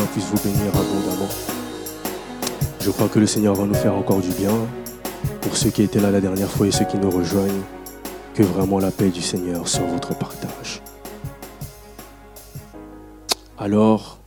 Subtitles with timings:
[0.00, 1.28] Puisse vous bénir abondamment.
[2.80, 4.52] Je crois que le Seigneur va nous faire encore du bien.
[5.42, 7.62] Pour ceux qui étaient là la dernière fois et ceux qui nous rejoignent,
[8.32, 10.82] que vraiment la paix du Seigneur soit votre partage.
[13.58, 14.18] Alors,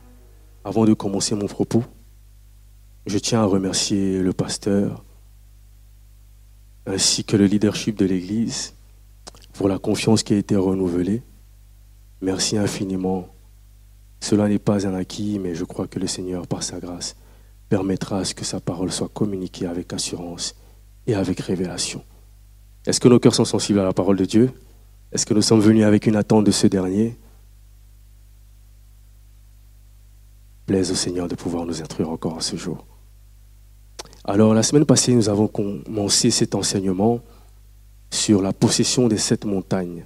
[0.64, 1.82] avant de commencer mon propos,
[3.06, 5.04] je tiens à remercier le pasteur
[6.86, 8.74] ainsi que le leadership de l'Église
[9.52, 11.22] pour la confiance qui a été renouvelée.
[12.22, 13.26] Merci infiniment.
[14.20, 17.16] Cela n'est pas un acquis, mais je crois que le Seigneur, par sa grâce,
[17.68, 20.54] permettra à ce que sa parole soit communiquée avec assurance
[21.06, 22.02] et avec révélation.
[22.86, 24.50] Est-ce que nos cœurs sont sensibles à la parole de Dieu?
[25.12, 27.16] Est-ce que nous sommes venus avec une attente de ce dernier?
[30.66, 32.84] Plaise au Seigneur de pouvoir nous instruire encore en ce jour.
[34.24, 37.20] Alors, la semaine passée, nous avons commencé cet enseignement
[38.10, 40.04] sur la possession des sept montagnes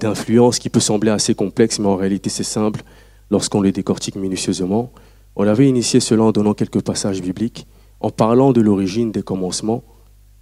[0.00, 2.82] d'influence qui peut sembler assez complexe, mais en réalité c'est simple
[3.30, 4.92] lorsqu'on le décortique minutieusement.
[5.36, 7.66] On avait initié cela en donnant quelques passages bibliques,
[8.00, 9.84] en parlant de l'origine des commencements,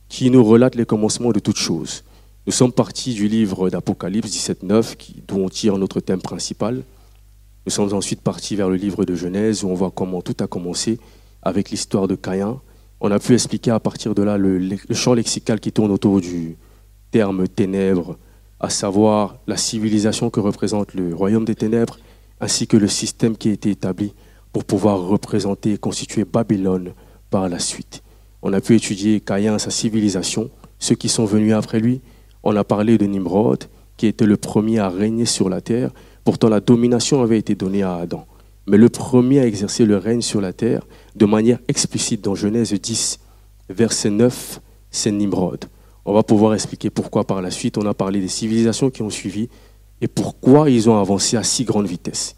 [0.08, 2.04] qui nous relate les commencements de toutes choses.
[2.46, 6.82] Nous sommes partis du livre d'Apocalypse 17.9, d'où on tire notre thème principal.
[7.66, 10.46] Nous sommes ensuite partis vers le livre de Genèse, où on voit comment tout a
[10.46, 10.98] commencé
[11.42, 12.58] avec l'histoire de Caïn.
[13.00, 16.22] On a pu expliquer à partir de là le, le champ lexical qui tourne autour
[16.22, 16.56] du
[17.10, 18.16] terme ténèbres,
[18.60, 21.98] à savoir la civilisation que représente le royaume des ténèbres,
[22.40, 24.14] ainsi que le système qui a été établi
[24.52, 26.92] pour pouvoir représenter et constituer Babylone
[27.30, 28.02] par la suite.
[28.42, 32.00] On a pu étudier Caïn, sa civilisation, ceux qui sont venus après lui.
[32.42, 33.64] On a parlé de Nimrod,
[33.96, 35.90] qui était le premier à régner sur la terre.
[36.24, 38.26] Pourtant, la domination avait été donnée à Adam.
[38.66, 40.86] Mais le premier à exercer le règne sur la terre,
[41.16, 43.18] de manière explicite dans Genèse 10,
[43.70, 44.60] verset 9,
[44.90, 45.64] c'est Nimrod.
[46.08, 47.76] On va pouvoir expliquer pourquoi par la suite.
[47.76, 49.50] On a parlé des civilisations qui ont suivi
[50.00, 52.34] et pourquoi ils ont avancé à si grande vitesse.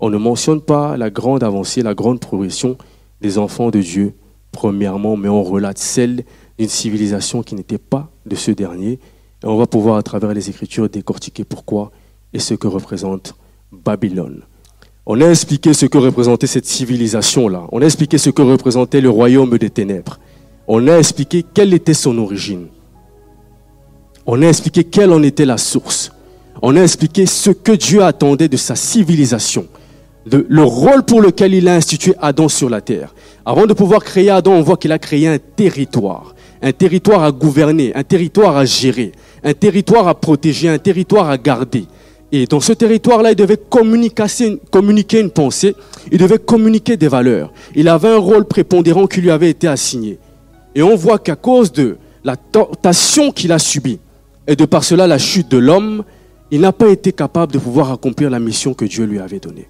[0.00, 2.78] On ne mentionne pas la grande avancée, la grande progression
[3.20, 4.14] des enfants de Dieu,
[4.50, 6.24] premièrement, mais on relate celle
[6.58, 8.92] d'une civilisation qui n'était pas de ce dernier.
[9.42, 11.92] Et on va pouvoir, à travers les Écritures, décortiquer pourquoi
[12.32, 13.34] et ce que représente
[13.72, 14.40] Babylone.
[15.04, 17.66] On a expliqué ce que représentait cette civilisation-là.
[17.72, 20.18] On a expliqué ce que représentait le royaume des ténèbres.
[20.66, 22.68] On a expliqué quelle était son origine.
[24.26, 26.12] On a expliqué quelle en était la source.
[26.62, 29.66] On a expliqué ce que Dieu attendait de sa civilisation,
[30.26, 33.14] le rôle pour lequel il a institué Adam sur la terre.
[33.44, 37.32] Avant de pouvoir créer Adam, on voit qu'il a créé un territoire, un territoire à
[37.32, 39.10] gouverner, un territoire à gérer,
[39.42, 41.86] un territoire à protéger, un territoire à garder.
[42.30, 45.74] Et dans ce territoire-là, il devait communiquer, communiquer une pensée,
[46.12, 47.52] il devait communiquer des valeurs.
[47.74, 50.18] Il avait un rôle prépondérant qui lui avait été assigné.
[50.76, 53.98] Et on voit qu'à cause de la tentation qu'il a subie,
[54.46, 56.04] et de par cela la chute de l'homme,
[56.50, 59.68] il n'a pas été capable de pouvoir accomplir la mission que Dieu lui avait donnée.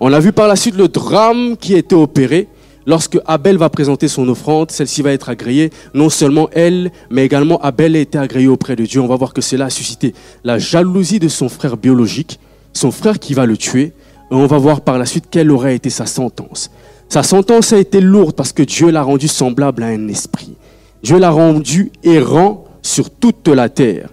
[0.00, 2.48] On a vu par la suite le drame qui a été opéré
[2.86, 7.60] lorsque Abel va présenter son offrande, celle-ci va être agréée, non seulement elle, mais également
[7.60, 9.00] Abel a été agréé auprès de Dieu.
[9.00, 10.14] On va voir que cela a suscité
[10.44, 12.40] la jalousie de son frère biologique,
[12.72, 13.92] son frère qui va le tuer,
[14.30, 16.70] et on va voir par la suite quelle aurait été sa sentence.
[17.08, 20.54] Sa sentence a été lourde parce que Dieu l'a rendu semblable à un esprit.
[21.02, 24.10] Dieu l'a rendu errant sur toute la terre.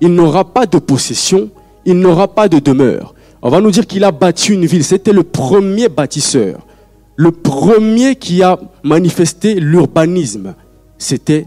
[0.00, 1.50] Il n'aura pas de possession,
[1.84, 3.14] il n'aura pas de demeure.
[3.42, 4.82] On va nous dire qu'il a bâti une ville.
[4.82, 6.66] C'était le premier bâtisseur,
[7.14, 10.54] le premier qui a manifesté l'urbanisme.
[10.96, 11.46] C'était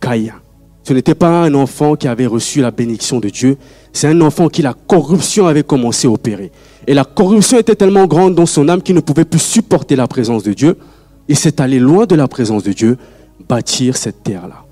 [0.00, 0.34] Caïn.
[0.82, 3.56] Ce n'était pas un enfant qui avait reçu la bénédiction de Dieu,
[3.92, 6.52] c'est un enfant qui la corruption avait commencé à opérer.
[6.86, 10.06] Et la corruption était tellement grande dans son âme qu'il ne pouvait plus supporter la
[10.06, 10.78] présence de Dieu.
[11.26, 12.98] Il s'est allé loin de la présence de Dieu,
[13.48, 14.65] bâtir cette terre-là.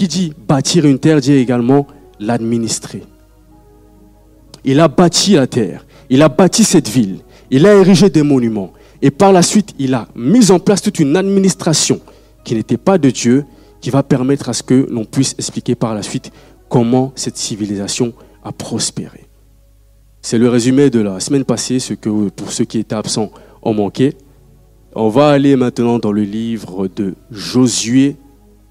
[0.00, 1.86] Qui dit bâtir une terre dit également
[2.18, 3.02] l'administrer.
[4.64, 7.18] Il a bâti la terre, il a bâti cette ville,
[7.50, 8.72] il a érigé des monuments.
[9.02, 12.00] Et par la suite, il a mis en place toute une administration
[12.44, 13.44] qui n'était pas de Dieu,
[13.82, 16.32] qui va permettre à ce que l'on puisse expliquer par la suite
[16.70, 19.28] comment cette civilisation a prospéré.
[20.22, 23.74] C'est le résumé de la semaine passée, ce que pour ceux qui étaient absents ont
[23.74, 24.16] manqué.
[24.94, 28.16] On va aller maintenant dans le livre de Josué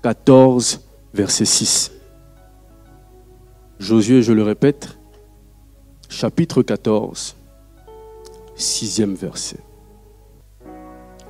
[0.01, 1.91] 14, verset 6.
[3.79, 4.97] Josué, je le répète,
[6.09, 7.35] chapitre 14,
[8.55, 9.59] sixième verset.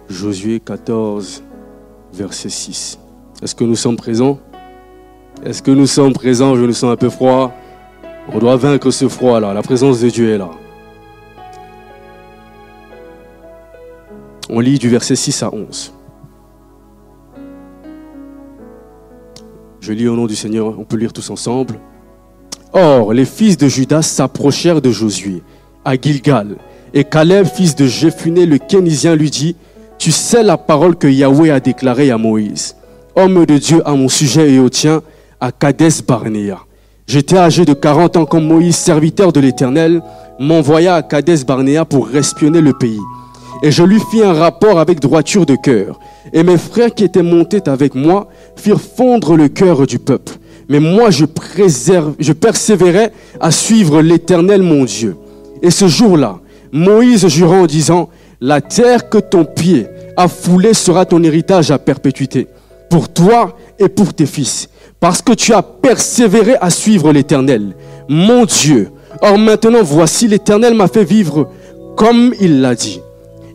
[0.10, 1.44] Josué 14,
[2.14, 3.00] verset 6.
[3.42, 4.40] Est-ce que nous sommes présents?
[5.46, 6.56] Est-ce que nous sommes présents?
[6.56, 7.54] Je nous sens un peu froid.
[8.34, 9.54] On doit vaincre ce froid-là.
[9.54, 10.50] La présence de Dieu est là.
[14.50, 15.94] On lit du verset 6 à 11.
[19.82, 21.80] Je lis au nom du Seigneur, on peut lire tous ensemble.
[22.74, 25.42] Or, les fils de Judas s'approchèrent de Josué
[25.86, 26.58] à Gilgal,
[26.94, 29.56] et Caleb, fils de Jéphuné le Kénisien, lui dit
[29.98, 32.76] Tu sais la parole que Yahweh a déclarée à Moïse,
[33.16, 35.02] homme de Dieu à mon sujet et au tien,
[35.40, 36.60] à Kades Barnea.
[37.08, 40.02] J'étais âgé de 40 ans quand Moïse, serviteur de l'Éternel,
[40.40, 43.00] m'envoya à Kades Barnea pour espionner le pays.
[43.62, 46.00] Et je lui fis un rapport avec droiture de cœur.
[46.32, 50.34] Et mes frères qui étaient montés avec moi firent fondre le cœur du peuple.
[50.70, 55.18] Mais moi, je, préserve, je persévérais à suivre l'Éternel mon Dieu.
[55.62, 56.40] Et ce jour-là,
[56.72, 58.10] Moïse jura en disant,
[58.40, 62.48] la terre que ton pied a foulée sera ton héritage à perpétuité,
[62.90, 64.70] pour toi et pour tes fils,
[65.00, 67.76] parce que tu as persévéré à suivre l'Éternel,
[68.08, 68.90] mon Dieu.
[69.22, 71.50] Or maintenant, voici, l'Éternel m'a fait vivre
[71.98, 73.02] comme il l'a dit.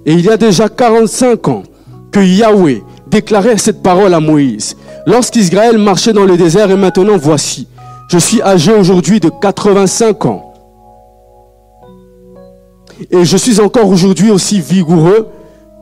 [0.06, 1.62] Et il y a déjà 45 ans
[2.12, 4.76] que Yahweh déclarait cette parole à Moïse.
[5.06, 7.68] Lorsqu'Israël marchait dans le désert et maintenant voici,
[8.08, 10.52] je suis âgé aujourd'hui de 85 ans.
[13.10, 15.28] Et je suis encore aujourd'hui aussi vigoureux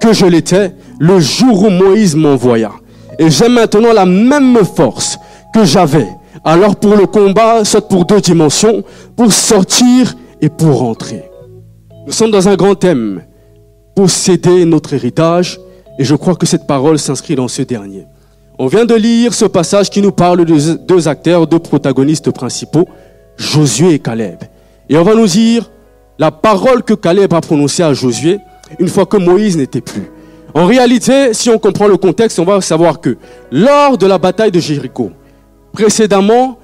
[0.01, 2.73] que je l'étais le jour où Moïse m'envoya.
[3.19, 5.19] Et j'ai maintenant la même force
[5.55, 6.09] que j'avais
[6.45, 8.83] alors pour le combat, soit pour deux dimensions,
[9.17, 11.31] pour sortir et pour rentrer.
[12.07, 13.23] Nous sommes dans un grand thème
[13.95, 15.61] posséder notre héritage.
[15.99, 18.07] Et je crois que cette parole s'inscrit dans ce dernier.
[18.59, 22.87] On vient de lire ce passage qui nous parle de deux acteurs, deux protagonistes principaux,
[23.37, 24.39] Josué et Caleb.
[24.89, 25.71] Et on va nous dire
[26.19, 28.39] la parole que Caleb a prononcée à Josué
[28.79, 30.11] une fois que Moïse n'était plus.
[30.55, 33.17] En réalité, si on comprend le contexte, on va savoir que
[33.51, 35.11] lors de la bataille de Jéricho,
[35.73, 36.59] précédemment,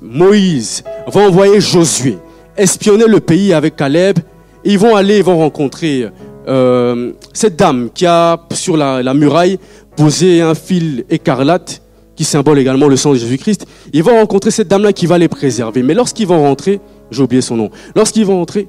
[0.00, 2.18] Moïse va envoyer Josué
[2.60, 4.18] espionner le pays avec Caleb
[4.64, 6.08] ils vont aller, ils vont rencontrer
[6.48, 9.58] euh, cette dame qui a sur la, muraille
[9.96, 11.82] posé un fil écarlate
[12.16, 13.66] qui symbole également le sang de Jésus-Christ.
[13.92, 15.82] Ils vont rencontrer cette dame-là qui va les préserver.
[15.82, 18.68] Mais lorsqu'ils vont rentrer, j'ai oublié son nom, lorsqu'ils vont rentrer,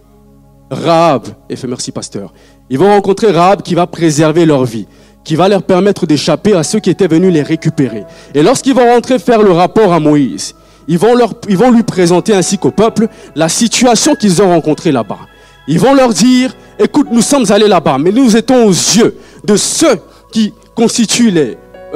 [0.69, 2.33] Rahab, et fait merci pasteur,
[2.69, 4.87] ils vont rencontrer Rahab qui va préserver leur vie,
[5.25, 8.05] qui va leur permettre d'échapper à ceux qui étaient venus les récupérer.
[8.33, 10.55] Et lorsqu'ils vont rentrer faire le rapport à Moïse,
[10.87, 14.91] ils vont, leur, ils vont lui présenter ainsi qu'au peuple la situation qu'ils ont rencontrée
[14.91, 15.19] là-bas.
[15.67, 19.55] Ils vont leur dire, écoute, nous sommes allés là-bas, mais nous étions aux yeux de
[19.55, 19.99] ceux
[20.31, 21.33] qui constituent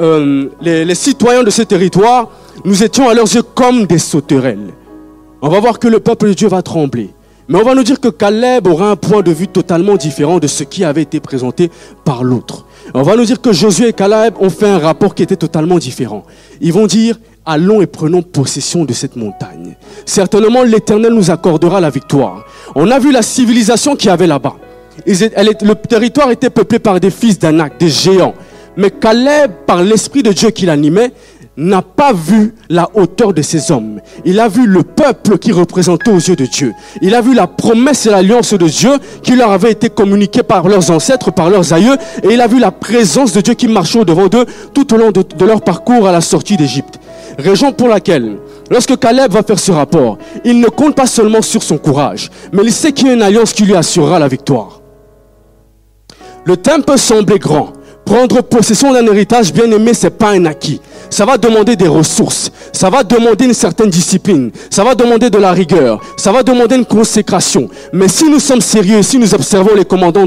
[0.00, 2.30] euh, les, les, citoyens de ce territoire,
[2.64, 4.72] nous étions à leurs yeux comme des sauterelles.
[5.42, 7.10] On va voir que le peuple de Dieu va trembler.
[7.48, 10.48] Mais on va nous dire que Caleb aura un point de vue totalement différent de
[10.48, 11.70] ce qui avait été présenté
[12.04, 12.66] par l'autre.
[12.92, 15.78] On va nous dire que Josué et Caleb ont fait un rapport qui était totalement
[15.78, 16.24] différent.
[16.60, 19.76] Ils vont dire, allons et prenons possession de cette montagne.
[20.04, 22.44] Certainement, l'Éternel nous accordera la victoire.
[22.74, 24.56] On a vu la civilisation qu'il y avait là-bas.
[25.06, 28.34] Le territoire était peuplé par des fils d'Anak, des géants.
[28.76, 31.12] Mais Caleb, par l'Esprit de Dieu qui l'animait,
[31.56, 34.00] n'a pas vu la hauteur de ces hommes.
[34.26, 36.74] Il a vu le peuple qui représentait aux yeux de Dieu.
[37.00, 38.90] Il a vu la promesse et l'alliance de Dieu
[39.22, 41.96] qui leur avait été communiquée par leurs ancêtres, par leurs aïeux.
[42.22, 45.10] Et il a vu la présence de Dieu qui marchait devant d'eux tout au long
[45.12, 46.98] de leur parcours à la sortie d'Égypte.
[47.38, 48.38] Raison pour laquelle,
[48.70, 52.62] lorsque Caleb va faire ce rapport, il ne compte pas seulement sur son courage, mais
[52.62, 54.80] il sait qu'il y a une alliance qui lui assurera la victoire.
[56.44, 57.72] Le temps peut sembler grand,
[58.06, 60.80] Prendre possession d'un héritage bien aimé, c'est pas un acquis.
[61.10, 62.52] Ça va demander des ressources.
[62.72, 64.52] Ça va demander une certaine discipline.
[64.70, 66.00] Ça va demander de la rigueur.
[66.16, 67.68] Ça va demander une consécration.
[67.92, 69.84] Mais si nous sommes sérieux, si nous observons les,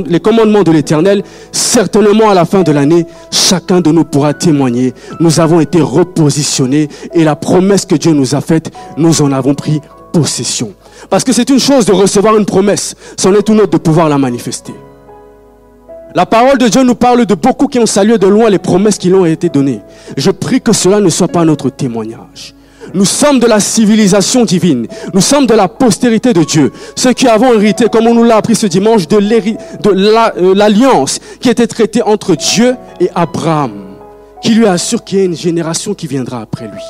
[0.07, 4.93] les commandements de l'éternel, certainement à la fin de l'année, chacun de nous pourra témoigner.
[5.21, 9.55] Nous avons été repositionnés et la promesse que Dieu nous a faite, nous en avons
[9.55, 9.79] pris
[10.11, 10.73] possession.
[11.09, 12.95] Parce que c'est une chose de recevoir une promesse.
[13.17, 14.73] C'en est une autre de pouvoir la manifester.
[16.15, 18.97] La parole de Dieu nous parle de beaucoup qui ont salué de loin les promesses
[18.97, 19.81] qui leur ont été données.
[20.17, 22.55] Je prie que cela ne soit pas notre témoignage.
[22.95, 24.87] Nous sommes de la civilisation divine.
[25.13, 26.71] Nous sommes de la postérité de Dieu.
[26.95, 31.49] Ceux qui avons hérité, comme on nous l'a appris ce dimanche, de euh, l'alliance qui
[31.49, 33.73] était traitée entre Dieu et Abraham,
[34.41, 36.81] qui lui assure qu'il y a une génération qui viendra après lui,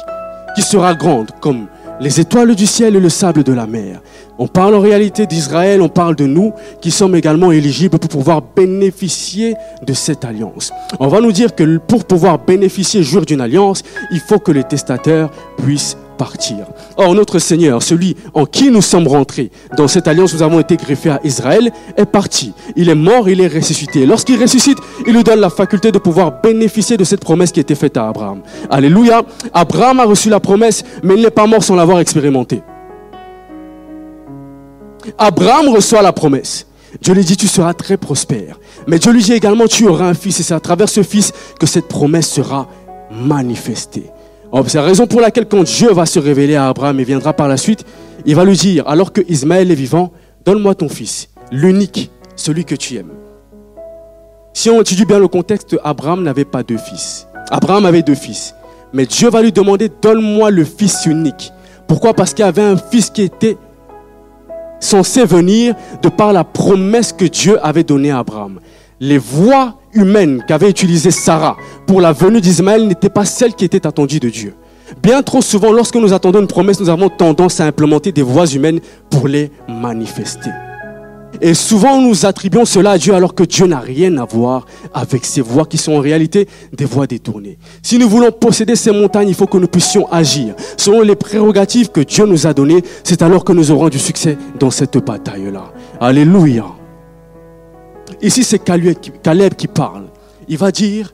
[0.56, 1.68] qui sera grande comme
[2.00, 4.02] les étoiles du ciel et le sable de la mer.
[4.38, 8.42] On parle en réalité d'Israël, on parle de nous qui sommes également éligibles pour pouvoir
[8.42, 10.72] bénéficier de cette alliance.
[11.00, 14.64] On va nous dire que pour pouvoir bénéficier, jouir d'une alliance, il faut que les
[14.64, 16.68] testateurs puissent partir.
[16.98, 20.76] Or, notre Seigneur, celui en qui nous sommes rentrés, dans cette alliance, nous avons été
[20.76, 22.54] greffés à Israël, est parti.
[22.76, 24.06] Il est mort, il est ressuscité.
[24.06, 27.74] Lorsqu'il ressuscite, il nous donne la faculté de pouvoir bénéficier de cette promesse qui été
[27.74, 28.42] faite à Abraham.
[28.70, 29.24] Alléluia.
[29.54, 32.62] Abraham a reçu la promesse, mais il n'est pas mort sans l'avoir expérimenté.
[35.18, 36.68] Abraham reçoit la promesse.
[37.02, 38.60] Dieu lui dit, tu seras très prospère.
[38.88, 40.40] Mais Dieu lui dit également, tu auras un fils.
[40.42, 42.68] Et c'est à travers ce fils que cette promesse sera
[43.10, 44.12] manifestée.
[44.52, 47.34] Oh, c'est la raison pour laquelle quand Dieu va se révéler à Abraham et viendra
[47.34, 47.86] par la suite,
[48.26, 50.12] il va lui dire, alors que Ismaël est vivant,
[50.44, 53.12] donne-moi ton fils, l'unique, celui que tu aimes.
[54.54, 57.28] Si on étudie bien le contexte, Abraham n'avait pas deux fils.
[57.52, 58.56] Abraham avait deux fils.
[58.92, 61.54] Mais Dieu va lui demander, donne-moi le fils unique.
[61.88, 62.16] Pourquoi?
[62.16, 63.58] Parce qu'il y avait un fils qui était
[64.80, 68.60] censé venir de par la promesse que Dieu avait donnée à Abraham.
[69.00, 71.56] Les voies humaines qu'avait utilisées Sarah
[71.88, 74.56] pour la venue d'Ismaël n'étaient pas celles qui étaient attendues de Dieu.
[75.02, 78.48] Bien trop souvent, lorsque nous attendons une promesse, nous avons tendance à implémenter des voies
[78.48, 78.80] humaines
[79.10, 80.50] pour les manifester.
[81.42, 85.24] Et souvent, nous attribuons cela à Dieu alors que Dieu n'a rien à voir avec
[85.24, 87.58] ces voies qui sont en réalité des voies détournées.
[87.82, 91.90] Si nous voulons posséder ces montagnes, il faut que nous puissions agir selon les prérogatives
[91.90, 92.84] que Dieu nous a données.
[93.04, 95.72] C'est alors que nous aurons du succès dans cette bataille-là.
[96.02, 96.79] Alléluia.
[98.22, 100.06] Ici, c'est Caleb qui parle.
[100.48, 101.14] Il va dire,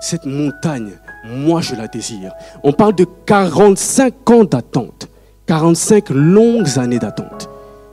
[0.00, 0.92] cette montagne,
[1.24, 2.32] moi je la désire.
[2.62, 5.08] On parle de 45 ans d'attente.
[5.46, 7.48] 45 longues années d'attente.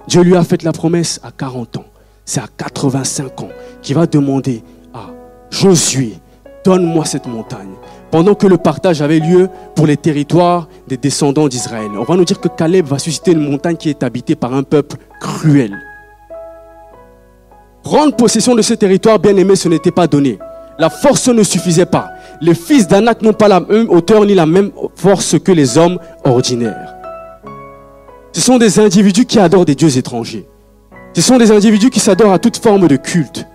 [0.07, 1.85] Dieu lui a fait la promesse à 40 ans.
[2.25, 3.49] C'est à 85 ans
[3.81, 5.07] qu'il va demander à
[5.49, 6.13] Josué,
[6.63, 7.73] donne-moi cette montagne.
[8.11, 11.89] Pendant que le partage avait lieu pour les territoires des descendants d'Israël.
[11.97, 14.63] On va nous dire que Caleb va susciter une montagne qui est habitée par un
[14.63, 15.75] peuple cruel.
[17.83, 20.39] Prendre possession de ce territoire, bien aimé, ce n'était pas donné.
[20.79, 22.09] La force ne suffisait pas.
[22.41, 25.99] Les fils d'Anak n'ont pas la même hauteur ni la même force que les hommes
[26.23, 26.95] ordinaires.
[28.31, 30.47] Ce sont des individus qui adorent des dieux étrangers.
[31.13, 33.45] Ce sont des individus qui s'adorent à toute forme de culte.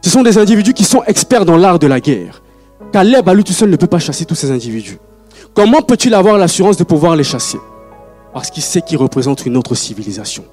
[0.00, 2.42] Ce sont des individus qui sont experts dans l'art de la guerre.
[2.92, 4.98] Caleb, à lui tout seul, ne peut pas chasser tous ces individus.
[5.54, 7.58] Comment peut-il avoir l'assurance de pouvoir les chasser?
[8.32, 10.44] Parce qu'il sait qu'ils représentent une autre civilisation.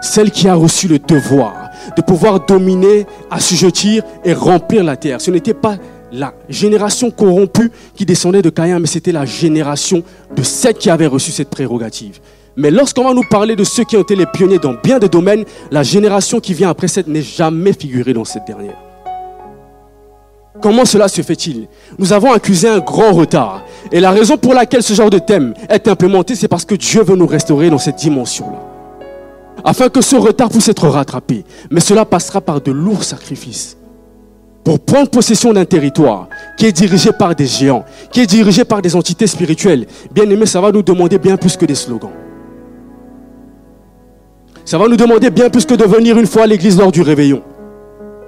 [0.00, 5.20] Celle qui a reçu le devoir de pouvoir dominer, assujettir et remplir la terre.
[5.20, 5.76] Ce n'était pas
[6.12, 10.02] la génération corrompue qui descendait de Caïn, mais c'était la génération
[10.34, 12.20] de celle qui avait reçu cette prérogative.
[12.56, 15.06] Mais lorsqu'on va nous parler de ceux qui ont été les pionniers dans bien de
[15.06, 18.76] domaines, la génération qui vient après cette n'est jamais figurée dans cette dernière.
[20.60, 21.68] Comment cela se fait-il?
[21.98, 23.64] Nous avons accusé un grand retard.
[23.92, 27.04] Et la raison pour laquelle ce genre de thème est implémenté, c'est parce que Dieu
[27.04, 28.67] veut nous restaurer dans cette dimension-là.
[29.64, 31.44] Afin que ce retard puisse être rattrapé.
[31.70, 33.76] Mais cela passera par de lourds sacrifices.
[34.64, 38.82] Pour prendre possession d'un territoire qui est dirigé par des géants, qui est dirigé par
[38.82, 42.10] des entités spirituelles, bien aimé, ça va nous demander bien plus que des slogans.
[44.64, 47.00] Ça va nous demander bien plus que de venir une fois à l'église lors du
[47.00, 47.42] réveillon.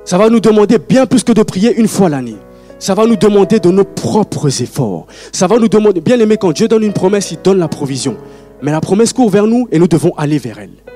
[0.07, 2.39] Ça va nous demander bien plus que de prier une fois l'année.
[2.79, 5.07] Ça va nous demander de nos propres efforts.
[5.33, 8.17] Ça va nous demander, bien aimé, quand Dieu donne une promesse, il donne la provision.
[8.63, 10.89] Mais la promesse court vers nous et nous devons aller vers elle.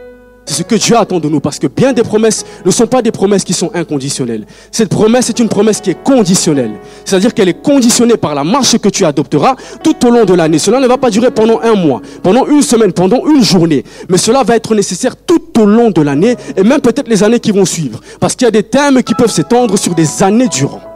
[0.46, 3.02] C'est ce que Dieu attend de nous parce que bien des promesses ne sont pas
[3.02, 4.46] des promesses qui sont inconditionnelles.
[4.70, 6.72] Cette promesse est une promesse qui est conditionnelle.
[7.04, 10.58] C'est-à-dire qu'elle est conditionnée par la marche que tu adopteras tout au long de l'année.
[10.58, 13.84] Cela ne va pas durer pendant un mois, pendant une semaine, pendant une journée.
[14.08, 17.40] Mais cela va être nécessaire tout au long de l'année et même peut-être les années
[17.40, 18.00] qui vont suivre.
[18.20, 20.93] Parce qu'il y a des thèmes qui peuvent s'étendre sur des années durant.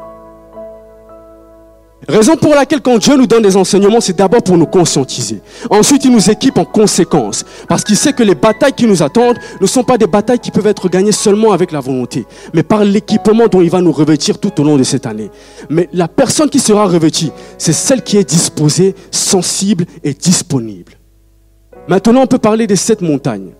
[2.08, 5.42] Raison pour laquelle quand Dieu nous donne des enseignements, c'est d'abord pour nous conscientiser.
[5.68, 7.44] Ensuite, il nous équipe en conséquence.
[7.68, 10.50] Parce qu'il sait que les batailles qui nous attendent ne sont pas des batailles qui
[10.50, 12.24] peuvent être gagnées seulement avec la volonté,
[12.54, 15.30] mais par l'équipement dont il va nous revêtir tout au long de cette année.
[15.68, 20.94] Mais la personne qui sera revêtie, c'est celle qui est disposée, sensible et disponible.
[21.88, 23.52] Maintenant, on peut parler des sept montagnes.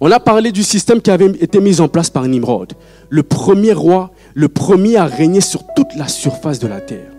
[0.00, 2.74] On a parlé du système qui avait été mis en place par Nimrod,
[3.08, 7.10] le premier roi le premier à régner sur toute la surface de la terre.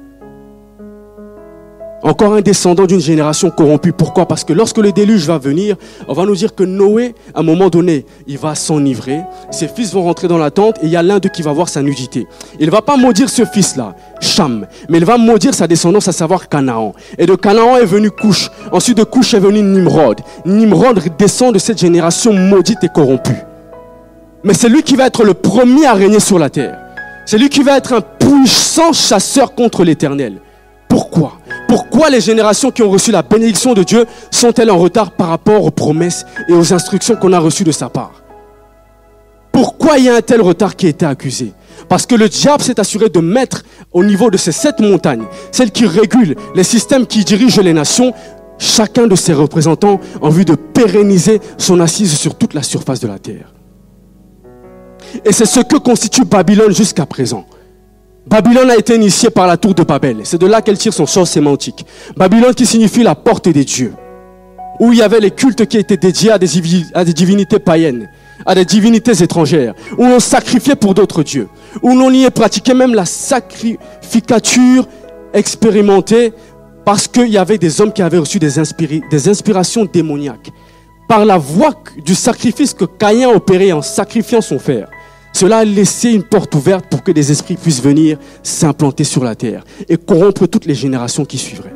[2.04, 3.92] Encore un descendant d'une génération corrompue.
[3.92, 4.28] Pourquoi?
[4.28, 7.44] Parce que lorsque le déluge va venir, on va nous dire que Noé, à un
[7.44, 9.22] moment donné, il va s'enivrer.
[9.50, 11.52] Ses fils vont rentrer dans la tente et il y a l'un d'eux qui va
[11.54, 12.28] voir sa nudité.
[12.60, 16.12] Il ne va pas maudire ce fils-là, Cham, mais il va maudire sa descendance, à
[16.12, 16.94] savoir Canaan.
[17.18, 18.52] Et de Canaan est venu Couche.
[18.72, 20.22] Ensuite de Couche est venu Nimrod.
[20.46, 23.44] Nimrod descend de cette génération maudite et corrompue.
[24.44, 26.84] Mais c'est lui qui va être le premier à régner sur la terre.
[27.28, 30.40] C'est lui qui va être un puissant chasseur contre l'éternel.
[30.88, 31.34] Pourquoi?
[31.68, 35.66] Pourquoi les générations qui ont reçu la bénédiction de Dieu sont-elles en retard par rapport
[35.66, 38.24] aux promesses et aux instructions qu'on a reçues de sa part?
[39.52, 41.52] Pourquoi il y a un tel retard qui a été accusé?
[41.90, 45.72] Parce que le diable s'est assuré de mettre au niveau de ces sept montagnes, celles
[45.72, 48.14] qui régulent les systèmes qui dirigent les nations,
[48.58, 53.08] chacun de ses représentants en vue de pérenniser son assise sur toute la surface de
[53.10, 53.57] la terre.
[55.26, 57.46] Et c'est ce que constitue Babylone jusqu'à présent.
[58.28, 60.18] Babylone a été initiée par la tour de Babel.
[60.24, 61.86] C'est de là qu'elle tire son sort sémantique.
[62.18, 63.94] Babylone qui signifie la porte des dieux.
[64.80, 68.10] Où il y avait les cultes qui étaient dédiés à des, divinités païennes,
[68.46, 69.74] à des divinités étrangères.
[69.98, 71.48] Où l'on sacrifiait pour d'autres dieux.
[71.82, 74.88] Où l'on y pratiquait même la sacrificature
[75.34, 76.34] expérimentée
[76.84, 78.52] parce qu'il y avait des hommes qui avaient reçu des,
[79.10, 80.52] des inspirations démoniaques.
[81.08, 81.74] Par la voie
[82.06, 84.90] du sacrifice que Caïn opérait en sacrifiant son frère.
[85.40, 89.36] Cela a laissé une porte ouverte pour que des esprits puissent venir s'implanter sur la
[89.36, 91.76] terre et corrompre toutes les générations qui suivraient.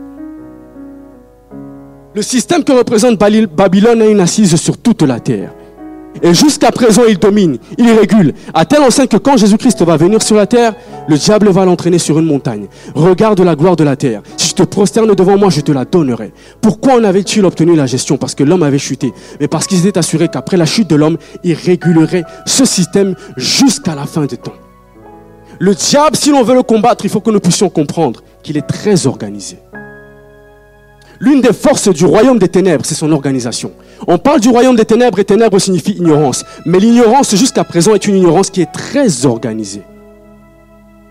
[2.15, 5.53] Le système que représente Babylone a une assise sur toute la terre.
[6.21, 10.21] Et jusqu'à présent, il domine, il régule, à tel enseigne que quand Jésus-Christ va venir
[10.21, 10.73] sur la terre,
[11.07, 12.67] le diable va l'entraîner sur une montagne.
[12.93, 14.21] Regarde la gloire de la terre.
[14.37, 16.33] Si je te prosterne devant moi, je te la donnerai.
[16.61, 18.17] Pourquoi en avait-il obtenu la gestion?
[18.17, 19.13] Parce que l'homme avait chuté.
[19.39, 23.95] Mais parce qu'il s'était assuré qu'après la chute de l'homme, il régulerait ce système jusqu'à
[23.95, 24.53] la fin des temps.
[25.59, 28.67] Le diable, si l'on veut le combattre, il faut que nous puissions comprendre qu'il est
[28.67, 29.59] très organisé.
[31.22, 33.72] L'une des forces du royaume des ténèbres, c'est son organisation.
[34.07, 36.44] On parle du royaume des ténèbres et ténèbres signifie ignorance.
[36.66, 39.84] Mais l'ignorance jusqu'à présent est une ignorance qui est très organisée.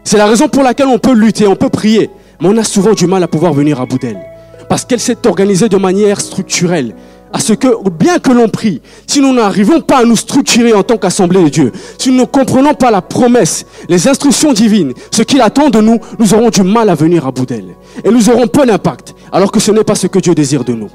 [0.02, 2.92] C'est la raison pour laquelle on peut lutter, on peut prier, mais on a souvent
[2.92, 4.18] du mal à pouvoir venir à bout d'elle.
[4.68, 6.96] Parce qu'elle s'est organisée de manière structurelle
[7.32, 10.82] à ce que, bien que l'on prie, si nous n'arrivons pas à nous structurer en
[10.82, 15.22] tant qu'assemblée de Dieu, si nous ne comprenons pas la promesse, les instructions divines, ce
[15.22, 17.76] qu'il attend de nous, nous aurons du mal à venir à bout d'elle.
[18.04, 20.72] Et nous aurons peu d'impact, alors que ce n'est pas ce que Dieu désire de
[20.72, 20.90] nous.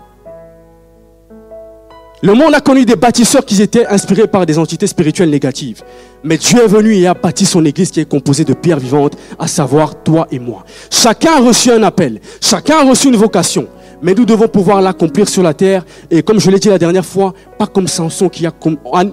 [2.21, 5.84] Le monde a connu des bâtisseurs qui étaient inspirés par des entités spirituelles négatives.
[6.23, 9.15] Mais Dieu est venu et a bâti son église qui est composée de pierres vivantes,
[9.38, 10.63] à savoir toi et moi.
[10.89, 13.67] Chacun a reçu un appel, chacun a reçu une vocation
[14.01, 15.86] mais nous devons pouvoir l'accomplir sur la terre.
[16.12, 18.53] Et comme je l'ai dit la dernière fois, pas comme Samson qui a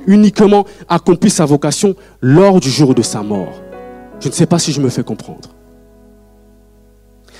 [0.06, 3.54] uniquement accompli sa vocation lors du jour de sa mort.
[4.20, 5.48] Je ne sais pas si je me fais comprendre.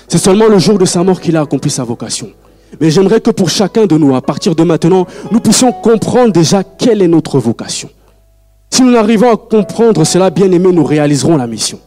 [0.07, 2.29] C'est seulement le jour de sa mort qu'il a accompli sa vocation.
[2.79, 6.63] Mais j'aimerais que pour chacun de nous, à partir de maintenant, nous puissions comprendre déjà
[6.63, 7.89] quelle est notre vocation.
[8.69, 11.79] Si nous arrivons à comprendre cela, bien aimé, nous réaliserons la mission.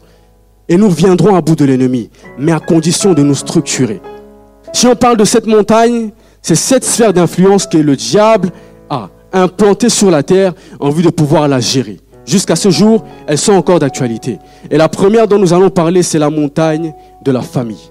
[0.68, 4.00] Et nous viendrons à bout de l'ennemi, mais à condition de nous structurer.
[4.72, 6.10] Si on parle de cette montagne,
[6.42, 8.50] c'est cette sphère d'influence que le diable
[8.88, 11.98] a implantée sur la terre en vue de pouvoir la gérer.
[12.24, 14.38] Jusqu'à ce jour, elles sont encore d'actualité.
[14.70, 16.92] Et la première dont nous allons parler, c'est la montagne
[17.24, 17.90] de la famille.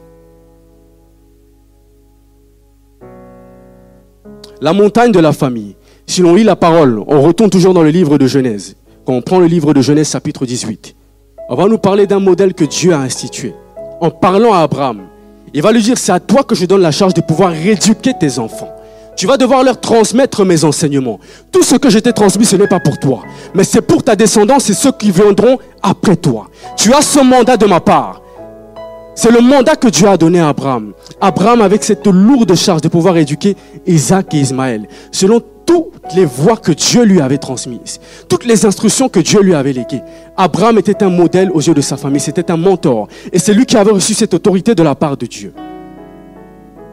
[4.62, 5.76] La montagne de la famille.
[6.08, 8.76] Si l'on lit la parole, on retourne toujours dans le livre de Genèse.
[9.06, 10.96] Quand on prend le livre de Genèse chapitre 18,
[11.50, 13.54] on va nous parler d'un modèle que Dieu a institué.
[14.00, 15.02] En parlant à Abraham,
[15.54, 18.14] il va lui dire, c'est à toi que je donne la charge de pouvoir rééduquer
[18.18, 18.74] tes enfants.
[19.18, 21.20] Tu vas devoir leur transmettre mes enseignements.
[21.52, 24.16] Tout ce que je t'ai transmis, ce n'est pas pour toi, mais c'est pour ta
[24.16, 26.48] descendance et ceux qui viendront après toi.
[26.78, 28.22] Tu as ce mandat de ma part.
[29.16, 30.92] C'est le mandat que Dieu a donné à Abraham.
[31.22, 33.56] Abraham avec cette lourde charge de pouvoir éduquer
[33.88, 39.08] Isaac et Ismaël, selon toutes les voies que Dieu lui avait transmises, toutes les instructions
[39.08, 40.02] que Dieu lui avait léguées.
[40.36, 43.08] Abraham était un modèle aux yeux de sa famille, c'était un mentor.
[43.32, 45.54] Et c'est lui qui avait reçu cette autorité de la part de Dieu.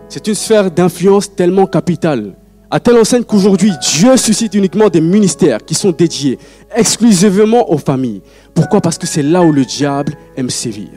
[0.09, 2.35] C'est une sphère d'influence tellement capitale,
[2.71, 6.39] à telle enseigne qu'aujourd'hui, Dieu suscite uniquement des ministères qui sont dédiés
[6.75, 8.23] exclusivement aux familles.
[8.55, 8.81] Pourquoi?
[8.81, 10.89] Parce que c'est là où le diable aime sévir.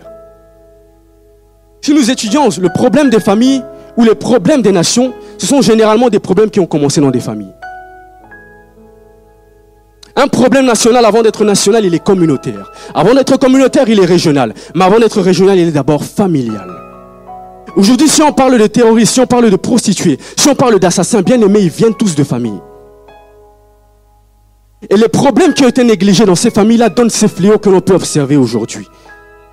[1.86, 3.62] Si nous étudions le problème des familles
[3.96, 7.20] ou les problèmes des nations, ce sont généralement des problèmes qui ont commencé dans des
[7.20, 7.54] familles.
[10.16, 12.72] Un problème national, avant d'être national, il est communautaire.
[12.96, 14.56] Avant d'être communautaire, il est régional.
[14.74, 16.72] Mais avant d'être régional, il est d'abord familial.
[17.76, 21.22] Aujourd'hui, si on parle de terroristes, si on parle de prostituées, si on parle d'assassins,
[21.22, 22.62] bien aimés, ils viennent tous de famille.
[24.90, 27.82] Et les problèmes qui ont été négligés dans ces familles-là donnent ces fléaux que l'on
[27.82, 28.88] peut observer aujourd'hui.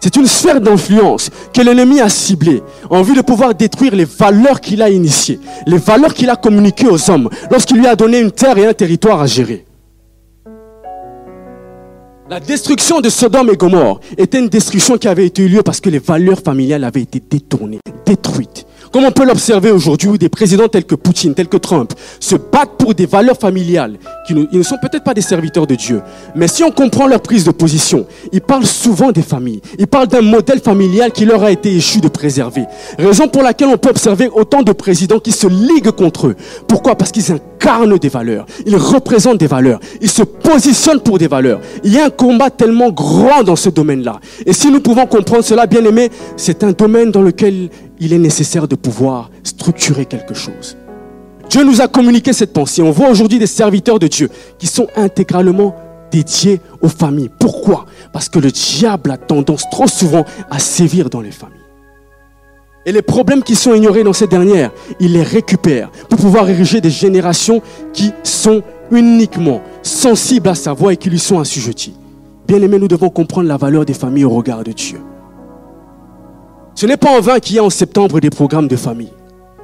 [0.03, 2.61] C'est une sphère d'influence que l'ennemi a ciblée
[2.91, 6.88] en vue de pouvoir détruire les valeurs qu'il a initiées, les valeurs qu'il a communiquées
[6.88, 9.65] aux hommes lorsqu'il lui a donné une terre et un territoire à gérer.
[12.29, 15.88] La destruction de Sodome et Gomorre était une destruction qui avait été lieu parce que
[15.88, 18.67] les valeurs familiales avaient été détournées, détruites.
[18.93, 22.37] Comme on peut l'observer aujourd'hui, où des présidents tels que Poutine, tels que Trump, se
[22.37, 26.03] battent pour des valeurs familiales, qui ne, ils sont peut-être pas des serviteurs de Dieu.
[26.35, 29.63] Mais si on comprend leur prise de position, ils parle souvent des familles.
[29.79, 32.65] Il parle d'un modèle familial qui leur a été échu de préserver.
[32.99, 36.37] Raison pour laquelle on peut observer autant de présidents qui se liguent contre eux.
[36.69, 36.95] Pourquoi?
[36.95, 37.33] Parce qu'ils
[38.01, 38.46] des valeurs.
[38.66, 39.81] Ils représentent des valeurs.
[40.01, 41.61] Ils se positionnent pour des valeurs.
[41.85, 44.20] Il y a un combat tellement grand dans ce domaine-là.
[44.46, 47.70] Et si nous pouvons comprendre cela, bien aimé, c'est un domaine dans lequel
[48.01, 50.77] il est nécessaire de pouvoir structurer quelque chose.
[51.48, 52.83] Dieu nous a communiqué cette pensée.
[52.83, 55.77] On voit aujourd'hui des serviteurs de Dieu qui sont intégralement
[56.11, 57.31] dédiés aux familles.
[57.38, 57.87] Pourquoi?
[58.12, 61.62] Parce que le diable a tendance trop souvent à sévir dans les familles.
[62.85, 66.81] Et les problèmes qui sont ignorés dans ces dernières, il les récupère pour pouvoir ériger
[66.81, 71.95] des générations qui sont uniquement sensibles à sa voix et qui lui sont assujetties.
[72.47, 75.01] Bien aimés, nous devons comprendre la valeur des familles au regard de Dieu.
[76.75, 79.12] Ce n'est pas en vain qu'il y a en septembre des programmes de famille.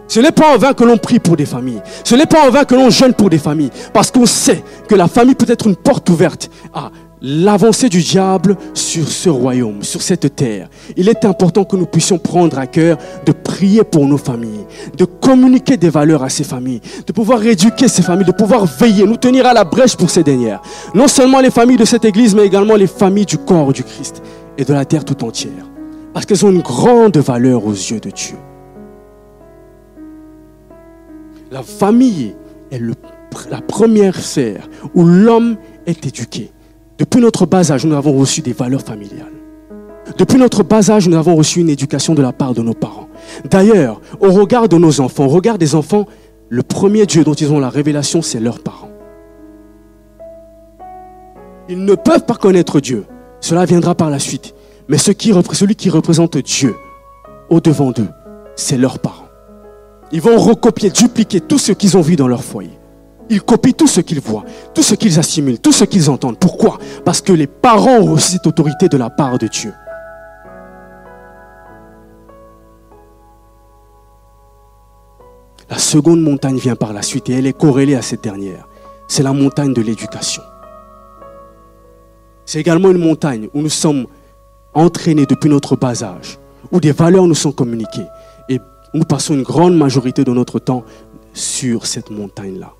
[0.07, 1.83] Ce n'est pas en vain que l'on prie pour des familles.
[2.05, 3.71] Ce n'est pas en vain que l'on jeûne pour des familles.
[3.93, 8.57] Parce qu'on sait que la famille peut être une porte ouverte à l'avancée du diable
[8.75, 10.69] sur ce royaume, sur cette terre.
[10.97, 15.05] Il est important que nous puissions prendre à cœur de prier pour nos familles, de
[15.05, 19.17] communiquer des valeurs à ces familles, de pouvoir éduquer ces familles, de pouvoir veiller, nous
[19.17, 20.61] tenir à la brèche pour ces dernières.
[20.95, 24.23] Non seulement les familles de cette église, mais également les familles du corps du Christ
[24.57, 25.67] et de la terre tout entière.
[26.13, 28.37] Parce qu'elles ont une grande valeur aux yeux de Dieu.
[31.51, 32.35] La famille
[32.71, 32.81] est
[33.51, 36.51] la première sphère où l'homme est éduqué.
[36.99, 39.33] Depuis notre bas âge, nous avons reçu des valeurs familiales.
[40.17, 43.09] Depuis notre bas âge, nous avons reçu une éducation de la part de nos parents.
[43.49, 46.07] D'ailleurs, au regard de nos enfants, au regard des enfants,
[46.49, 48.91] le premier Dieu dont ils ont la révélation, c'est leurs parents.
[51.69, 53.05] Ils ne peuvent pas connaître Dieu.
[53.41, 54.55] Cela viendra par la suite.
[54.89, 56.75] Mais celui qui représente Dieu
[57.51, 58.09] au-devant d'eux,
[58.57, 59.29] c'est leurs parents.
[60.11, 62.78] Ils vont recopier, dupliquer tout ce qu'ils ont vu dans leur foyer.
[63.31, 66.39] Ils copient tout ce qu'ils voient, tout ce qu'ils assimilent, tout ce qu'ils entendent.
[66.39, 66.79] Pourquoi?
[67.05, 69.73] Parce que les parents ont aussi cette autorité de la part de Dieu.
[75.71, 78.67] La seconde montagne vient par la suite et elle est corrélée à cette dernière.
[79.07, 80.43] C'est la montagne de l'éducation.
[82.47, 84.07] C'est également une montagne où nous sommes
[84.73, 86.39] entraînés depuis notre bas âge,
[86.73, 88.07] où des valeurs nous sont communiquées
[88.95, 90.85] nous passons une grande majorité de notre temps
[91.35, 92.73] sur cette montagne-là.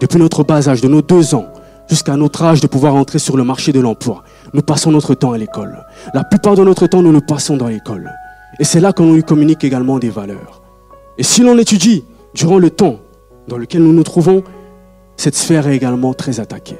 [0.00, 1.46] Depuis notre bas âge, de nos deux ans
[1.88, 5.32] jusqu'à notre âge de pouvoir entrer sur le marché de l'emploi, nous passons notre temps
[5.32, 5.86] à l'école.
[6.14, 8.12] La plupart de notre temps, nous le passons dans l'école.
[8.58, 10.62] Et c'est là qu'on nous communique également des valeurs.
[11.16, 12.04] Et si l'on étudie
[12.34, 13.00] durant le temps
[13.48, 14.42] dans lequel nous nous trouvons,
[15.16, 16.78] cette sphère est également très attaquée.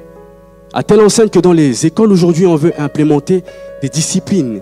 [0.74, 3.44] À telle enseigne que dans les écoles aujourd'hui, on veut implémenter
[3.80, 4.60] des disciplines,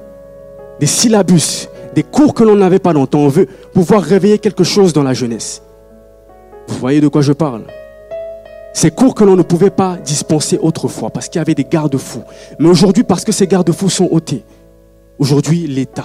[0.78, 3.20] des syllabus, des cours que l'on n'avait pas longtemps.
[3.20, 5.62] On veut pouvoir réveiller quelque chose dans la jeunesse.
[6.68, 7.64] Vous voyez de quoi je parle?
[8.74, 12.24] Ces cours que l'on ne pouvait pas dispenser autrefois parce qu'il y avait des garde-fous.
[12.58, 14.44] Mais aujourd'hui, parce que ces garde-fous sont ôtés,
[15.18, 16.04] aujourd'hui, l'État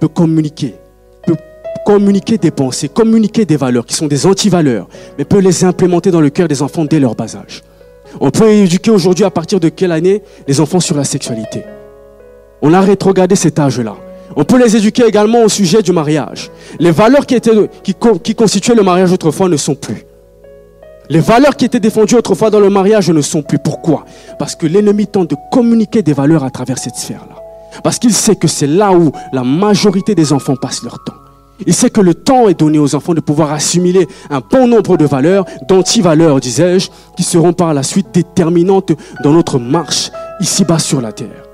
[0.00, 0.74] peut communiquer,
[1.26, 1.36] peut
[1.84, 6.22] communiquer des pensées, communiquer des valeurs qui sont des anti-valeurs, mais peut les implémenter dans
[6.22, 7.62] le cœur des enfants dès leur bas âge.
[8.20, 11.62] On peut éduquer aujourd'hui à partir de quelle année les enfants sur la sexualité.
[12.62, 13.96] On a rétrogradé cet âge-là.
[14.34, 16.50] On peut les éduquer également au sujet du mariage.
[16.78, 20.07] Les valeurs qui, étaient, qui, constituaient le mariage autrefois ne sont plus.
[21.10, 23.58] Les valeurs qui étaient défendues autrefois dans le mariage ne sont plus.
[23.58, 24.04] Pourquoi?
[24.38, 27.36] Parce que l'ennemi tente de communiquer des valeurs à travers cette sphère-là.
[27.82, 31.14] Parce qu'il sait que c'est là où la majorité des enfants passent leur temps.
[31.66, 34.96] Il sait que le temps est donné aux enfants de pouvoir assimiler un bon nombre
[34.96, 38.92] de valeurs, d'anti-valeurs, disais-je, qui seront par la suite déterminantes
[39.24, 41.44] dans notre marche ici-bas sur la terre.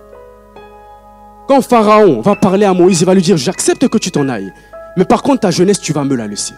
[1.47, 4.53] Quand Pharaon va parler à Moïse, il va lui dire, j'accepte que tu t'en ailles.
[4.97, 6.55] Mais par contre, ta jeunesse, tu vas me la laisser.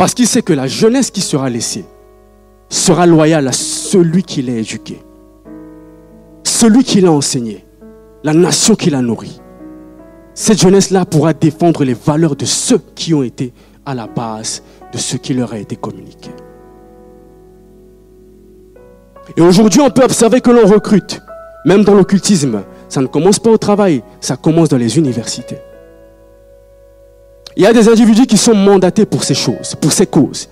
[0.00, 1.84] Parce qu'il sait que la jeunesse qui sera laissée
[2.70, 4.98] sera loyale à celui qui l'a éduqué,
[6.42, 7.66] celui qui l'a enseigné,
[8.24, 9.42] la nation qui l'a nourri.
[10.32, 13.52] Cette jeunesse-là pourra défendre les valeurs de ceux qui ont été
[13.84, 16.30] à la base de ce qui leur a été communiqué.
[19.36, 21.20] Et aujourd'hui, on peut observer que l'on recrute,
[21.66, 25.58] même dans l'occultisme, ça ne commence pas au travail, ça commence dans les universités.
[27.60, 30.48] Il y a des individus qui sont mandatés pour ces choses, pour ces causes.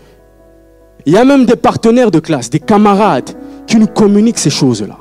[1.06, 3.30] Il y a même des partenaires de classe, des camarades
[3.66, 4.98] qui nous communiquent ces choses-là.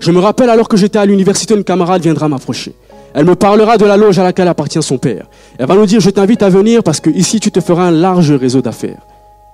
[0.00, 2.74] Je me rappelle alors que j'étais à l'université, une camarade viendra m'approcher.
[3.14, 5.26] Elle me parlera de la loge à laquelle appartient son père.
[5.60, 7.92] Elle va nous dire, je t'invite à venir parce que ici tu te feras un
[7.92, 9.06] large réseau d'affaires.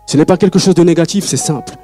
[0.06, 1.74] Ce n'est pas quelque chose de négatif, c'est simple.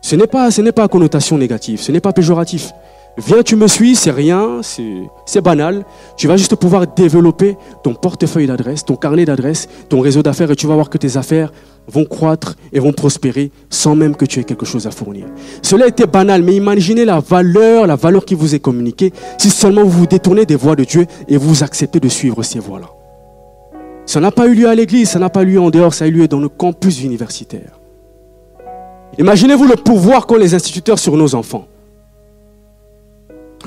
[0.00, 2.70] Ce n'est pas, ce n'est pas connotation négative, ce n'est pas péjoratif.
[3.18, 5.84] Viens, tu me suis, c'est rien, c'est banal.
[6.16, 10.56] Tu vas juste pouvoir développer ton portefeuille d'adresses, ton carnet d'adresses, ton réseau d'affaires et
[10.56, 11.52] tu vas voir que tes affaires
[11.88, 15.26] vont croître et vont prospérer sans même que tu aies quelque chose à fournir.
[15.60, 19.82] Cela était banal, mais imaginez la valeur, la valeur qui vous est communiquée si seulement
[19.82, 22.90] vous vous détournez des voies de Dieu et vous acceptez de suivre ces voies-là.
[24.06, 26.04] Ça n'a pas eu lieu à l'église, ça n'a pas eu lieu en dehors, ça
[26.04, 27.78] a eu lieu dans le campus universitaire.
[29.18, 31.66] Imaginez-vous le pouvoir qu'ont les instituteurs sur nos enfants.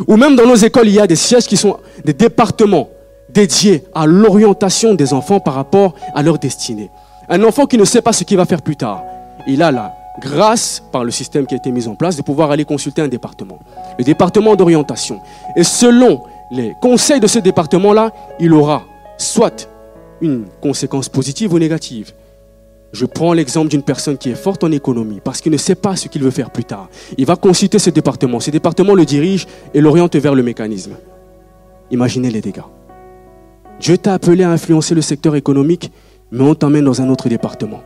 [0.08, 2.90] Ou même dans nos écoles, il y a des sièges qui sont des départements
[3.30, 6.90] dédiés à l'orientation des enfants par rapport à leur destinée.
[7.30, 9.04] Un enfant qui ne sait pas ce qu'il va faire plus tard,
[9.48, 12.52] il a la grâce, par le système qui a été mis en place, de pouvoir
[12.52, 13.60] aller consulter un département,
[13.98, 15.20] le département d'orientation.
[15.56, 18.84] Et selon les conseils de ce département-là, il aura
[19.18, 19.68] soit
[20.22, 22.14] une conséquence positive ou négative.
[22.94, 25.96] Je prends l'exemple d'une personne qui est forte en économie parce qu'il ne sait pas
[25.96, 26.90] ce qu'il veut faire plus tard.
[27.18, 28.40] Il va consulter ce département.
[28.40, 30.94] Ce département le dirige et l'oriente vers le mécanisme.
[31.90, 32.62] Imaginez les dégâts.
[33.80, 35.92] Dieu t'a appelé à influencer le secteur économique,
[36.32, 37.82] mais on t'emmène dans un autre département.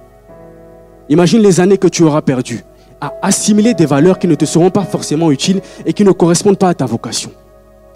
[1.08, 2.66] Imagine les années que tu auras perdues
[3.00, 6.58] à assimiler des valeurs qui ne te seront pas forcément utiles et qui ne correspondent
[6.58, 7.32] pas à ta vocation.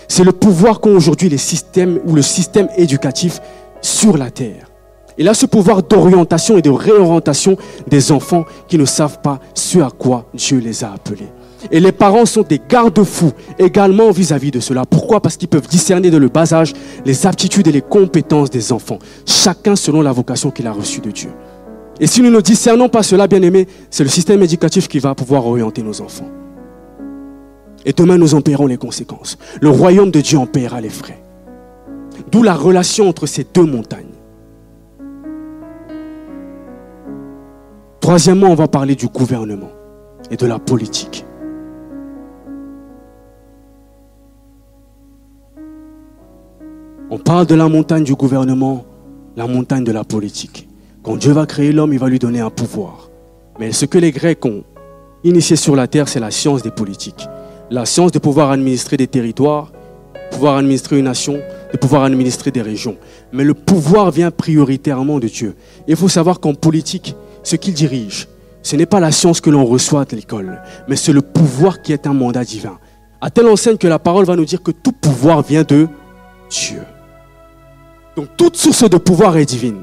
[0.07, 3.41] C'est le pouvoir qu'ont aujourd'hui les systèmes ou le système éducatif
[3.81, 4.70] sur la terre.
[5.17, 9.79] Il a ce pouvoir d'orientation et de réorientation des enfants qui ne savent pas ce
[9.79, 11.29] à quoi Dieu les a appelés.
[11.69, 14.85] Et les parents sont des garde-fous également vis-à-vis de cela.
[14.85, 15.21] Pourquoi?
[15.21, 16.73] Parce qu'ils peuvent discerner de le bas âge
[17.05, 21.11] les aptitudes et les compétences des enfants, chacun selon la vocation qu'il a reçue de
[21.11, 21.29] Dieu.
[21.99, 25.13] Et si nous ne discernons pas cela, bien aimé, c'est le système éducatif qui va
[25.13, 26.29] pouvoir orienter nos enfants.
[27.85, 29.37] Et demain, nous en paierons les conséquences.
[29.61, 31.21] Le royaume de Dieu en paiera les frais.
[32.31, 34.05] D'où la relation entre ces deux montagnes.
[38.01, 39.69] Troisièmement, on va parler du gouvernement
[40.31, 41.23] et de la politique.
[47.11, 48.85] On parle de la montagne du gouvernement,
[49.35, 50.67] la montagne de la politique.
[51.03, 53.11] Quand Dieu va créer l'homme, il va lui donner un pouvoir.
[53.59, 54.63] Mais ce que les Grecs ont
[55.23, 57.27] initié sur la terre, c'est la science des politiques.
[57.69, 59.71] La science de pouvoir administrer des territoires,
[60.31, 61.39] pouvoir administrer une nation,
[61.71, 62.97] de pouvoir administrer des régions.
[63.31, 65.55] Mais le pouvoir vient prioritairement de Dieu.
[65.87, 68.27] Il faut savoir qu'en politique, ce qu'il dirige,
[68.63, 71.93] ce n'est pas la science que l'on reçoit à l'école, mais c'est le pouvoir qui
[71.93, 72.77] est un mandat divin.
[73.19, 75.87] À telle enseigne que la parole va nous dire que tout pouvoir vient de
[76.49, 76.81] Dieu.
[78.15, 79.81] Donc toute source de pouvoir est divine.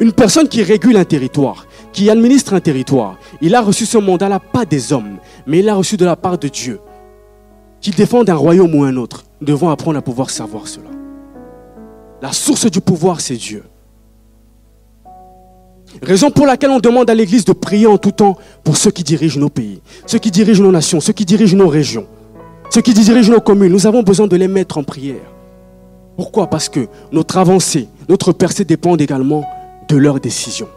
[0.00, 4.38] Une personne qui régule un territoire, qui administre un territoire, il a reçu ce mandat-là
[4.38, 6.80] pas des hommes, mais il l'a reçu de la part de Dieu.
[7.80, 10.90] Qu'il défende un royaume ou un autre, nous devons apprendre à pouvoir savoir cela.
[12.20, 13.64] La source du pouvoir, c'est Dieu.
[16.02, 19.02] Raison pour laquelle on demande à l'Église de prier en tout temps pour ceux qui
[19.02, 22.06] dirigent nos pays, ceux qui dirigent nos nations, ceux qui dirigent nos régions,
[22.70, 23.72] ceux qui dirigent nos communes.
[23.72, 25.16] Nous avons besoin de les mettre en prière.
[26.16, 26.48] Pourquoi?
[26.48, 29.44] Parce que notre avancée, notre percée dépendent également
[29.88, 30.68] de leurs décisions.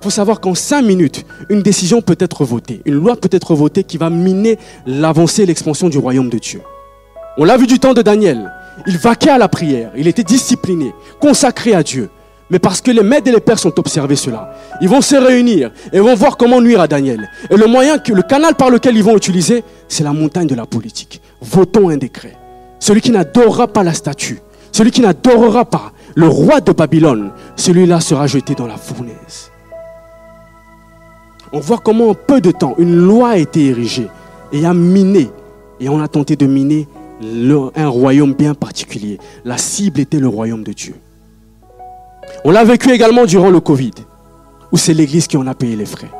[0.00, 3.54] Il faut savoir qu'en cinq minutes, une décision peut être votée, une loi peut être
[3.54, 6.60] votée qui va miner l'avancée et l'expansion du royaume de Dieu.
[7.38, 8.52] On l'a vu du temps de Daniel.
[8.86, 12.10] Il vaquait à la prière, il était discipliné, consacré à Dieu.
[12.50, 15.72] Mais parce que les maîtres et les pères sont observés cela, ils vont se réunir
[15.92, 17.28] et vont voir comment nuire à Daniel.
[17.50, 20.54] Et le moyen, que, le canal par lequel ils vont utiliser, c'est la montagne de
[20.54, 21.20] la politique.
[21.40, 22.36] Votons un décret.
[22.78, 24.38] Celui qui n'adorera pas la statue,
[24.70, 29.50] celui qui n'adorera pas le roi de Babylone, celui-là sera jeté dans la fournaise.
[31.52, 34.08] On voit comment en peu de temps, une loi a été érigée
[34.52, 35.30] et a miné,
[35.80, 36.86] et on a tenté de miner
[37.74, 39.18] un royaume bien particulier.
[39.44, 40.94] La cible était le royaume de Dieu.
[42.44, 43.92] On l'a vécu également durant le Covid,
[44.72, 46.10] où c'est l'Église qui en a payé les frais.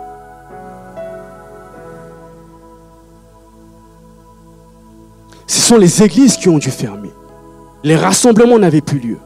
[5.47, 7.11] Ce sont les églises qui ont dû fermer.
[7.85, 9.19] Les rassemblements n'avaient plus lieu.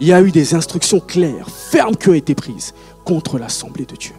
[0.00, 2.74] Il y a eu des instructions claires, fermes qui ont été prises
[3.04, 4.14] contre l'Assemblée de Dieu.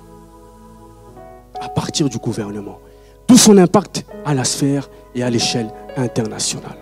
[1.59, 2.79] À partir du gouvernement.
[3.27, 6.77] Tout son impact à la sphère et à l'échelle internationale.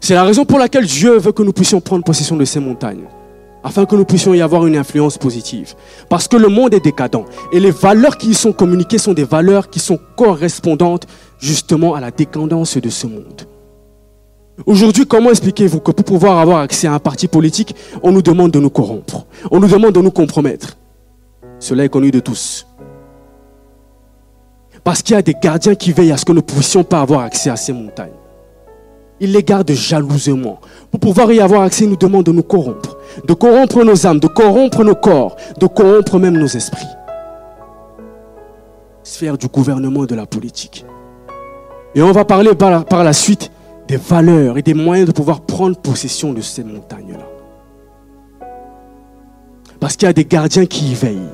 [0.00, 3.06] C'est la raison pour laquelle Dieu veut que nous puissions prendre possession de ces montagnes
[3.66, 5.74] afin que nous puissions y avoir une influence positive.
[6.08, 9.24] Parce que le monde est décadent et les valeurs qui y sont communiquées sont des
[9.24, 11.08] valeurs qui sont correspondantes
[11.40, 13.42] justement à la décadence de ce monde.
[14.66, 17.74] Aujourd'hui, comment expliquez-vous que pour pouvoir avoir accès à un parti politique,
[18.04, 20.76] on nous demande de nous corrompre, on nous demande de nous compromettre?
[21.58, 22.68] Cela est connu de tous.
[24.84, 27.00] Parce qu'il y a des gardiens qui veillent à ce que nous ne puissions pas
[27.00, 28.12] avoir accès à ces montagnes.
[29.18, 30.60] Ils les gardent jalousement.
[30.92, 34.20] Pour pouvoir y avoir accès, ils nous demandent de nous corrompre de corrompre nos âmes,
[34.20, 36.86] de corrompre nos corps, de corrompre même nos esprits.
[39.02, 40.84] Sphère du gouvernement et de la politique.
[41.94, 43.50] Et on va parler par la, suite
[43.88, 47.26] des valeurs et des moyens de pouvoir prendre possession de ces montagnes-là.
[49.80, 51.30] Parce qu'il y a des gardiens qui y veillent.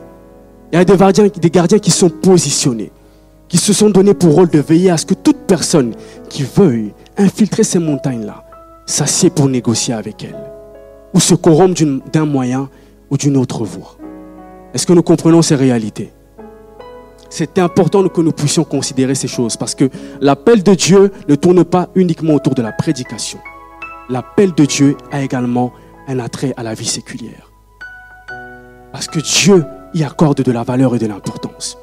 [0.73, 2.93] Il y a des gardiens, des gardiens qui sont positionnés,
[3.49, 5.95] qui se sont donnés pour rôle de veiller à ce que toute personne
[6.29, 8.45] qui veuille infiltrer ces montagnes-là
[8.87, 10.52] s'assied pour négocier avec elles
[11.15, 12.69] ou se corrompre d'un moyen
[13.11, 13.97] ou d'une autre voie.
[14.75, 16.13] Est-ce que nous comprenons ces réalités?
[17.29, 19.89] C'est important que nous puissions considérer ces choses parce que
[20.21, 23.39] l'appel de Dieu ne tourne pas uniquement autour de la prédication.
[24.11, 25.73] L'appel de Dieu a également
[26.09, 27.51] un attrait à la vie séculière.
[28.93, 31.79] Parce que Dieu y accorde de la valeur et de l'importance.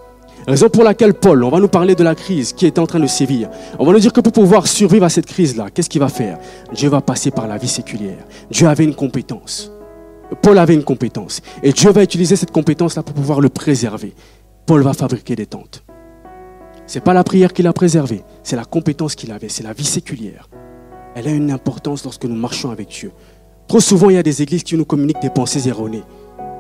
[0.50, 3.00] Raison pour laquelle Paul, on va nous parler de la crise qui est en train
[3.00, 3.52] de sévir.
[3.78, 6.40] On va nous dire que pour pouvoir survivre à cette crise-là, qu'est-ce qu'il va faire?
[6.74, 8.26] Dieu va passer par la vie séculière.
[8.50, 9.72] Dieu avait une compétence.
[10.42, 11.42] Paul avait une compétence.
[11.62, 14.16] Et Dieu va utiliser cette compétence-là pour pouvoir le préserver.
[14.66, 15.84] Paul va fabriquer des tentes.
[16.88, 19.74] Ce n'est pas la prière qu'il a préservée, c'est la compétence qu'il avait, c'est la
[19.74, 20.50] vie séculière.
[21.14, 23.12] Elle a une importance lorsque nous marchons avec Dieu.
[23.68, 26.02] Trop souvent, il y a des églises qui nous communiquent des pensées erronées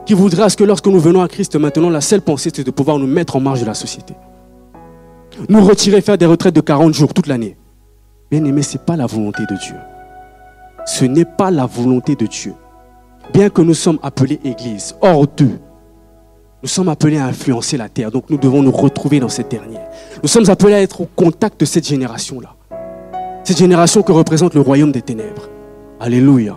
[0.09, 2.97] qui voudrait que lorsque nous venons à Christ maintenant, la seule pensée, c'est de pouvoir
[2.97, 4.15] nous mettre en marge de la société.
[5.49, 7.57] Nous retirer, faire des retraites de 40 jours toute l'année.
[8.31, 9.75] Bien aimé, ce n'est pas la volonté de Dieu.
[10.87, 12.55] Ce n'est pas la volonté de Dieu.
[13.35, 15.59] Bien que nous sommes appelés Église, hors d'eux,
[16.63, 18.09] nous sommes appelés à influencer la terre.
[18.09, 19.87] Donc nous devons nous retrouver dans cette dernière.
[20.23, 22.55] Nous sommes appelés à être au contact de cette génération-là.
[23.43, 25.49] Cette génération que représente le royaume des ténèbres.
[25.99, 26.55] Alléluia.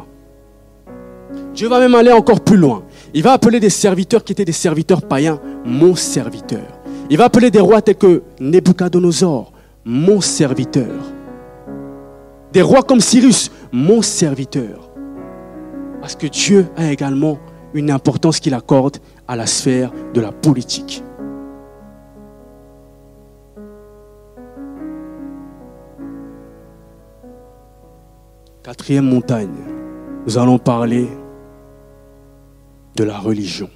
[1.55, 2.83] Dieu va même aller encore plus loin.
[3.15, 6.81] Il va appeler des serviteurs qui étaient des serviteurs païens, mon serviteur.
[7.11, 9.53] Il va appeler des rois tels que Nebuchadnezzar,
[9.85, 11.03] mon serviteur.
[12.53, 14.91] Des rois comme Cyrus, mon serviteur.
[16.01, 17.39] Parce que Dieu a également
[17.75, 18.97] une importance qu'il accorde
[19.29, 21.03] à la sphère de la politique.
[28.63, 29.51] Quatrième montagne,
[30.27, 31.09] nous allons parler
[32.97, 33.71] de la religion.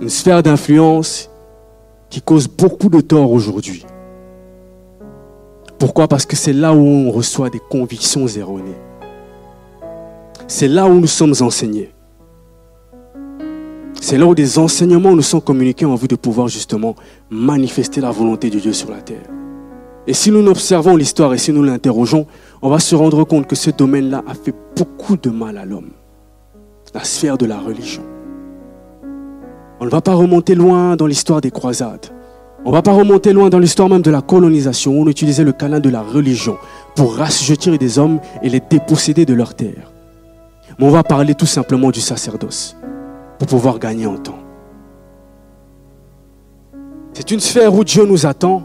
[0.00, 1.30] Une sphère d'influence
[2.10, 3.84] qui cause beaucoup de tort aujourd'hui.
[5.78, 6.08] Pourquoi?
[6.08, 8.76] Parce que c'est là où on reçoit des convictions erronées.
[10.46, 11.92] C'est là où nous sommes enseignés.
[14.00, 16.94] C'est là où des enseignements nous sont communiqués en vue de pouvoir justement
[17.30, 19.28] manifester la volonté de Dieu sur la terre.
[20.06, 22.26] Et si nous observons l'histoire et si nous l'interrogeons,
[22.62, 25.90] on va se rendre compte que ce domaine-là a fait beaucoup de mal à l'homme
[26.94, 28.02] la sphère de la religion.
[29.80, 32.06] On ne va pas remonter loin dans l'histoire des croisades.
[32.64, 35.44] On ne va pas remonter loin dans l'histoire même de la colonisation où on utilisait
[35.44, 36.58] le câlin de la religion
[36.96, 39.92] pour rassujetir des hommes et les déposséder de leur terre.
[40.78, 42.76] Mais on va parler tout simplement du sacerdoce
[43.38, 44.38] pour pouvoir gagner en temps.
[47.12, 48.64] C'est une sphère où Dieu nous attend,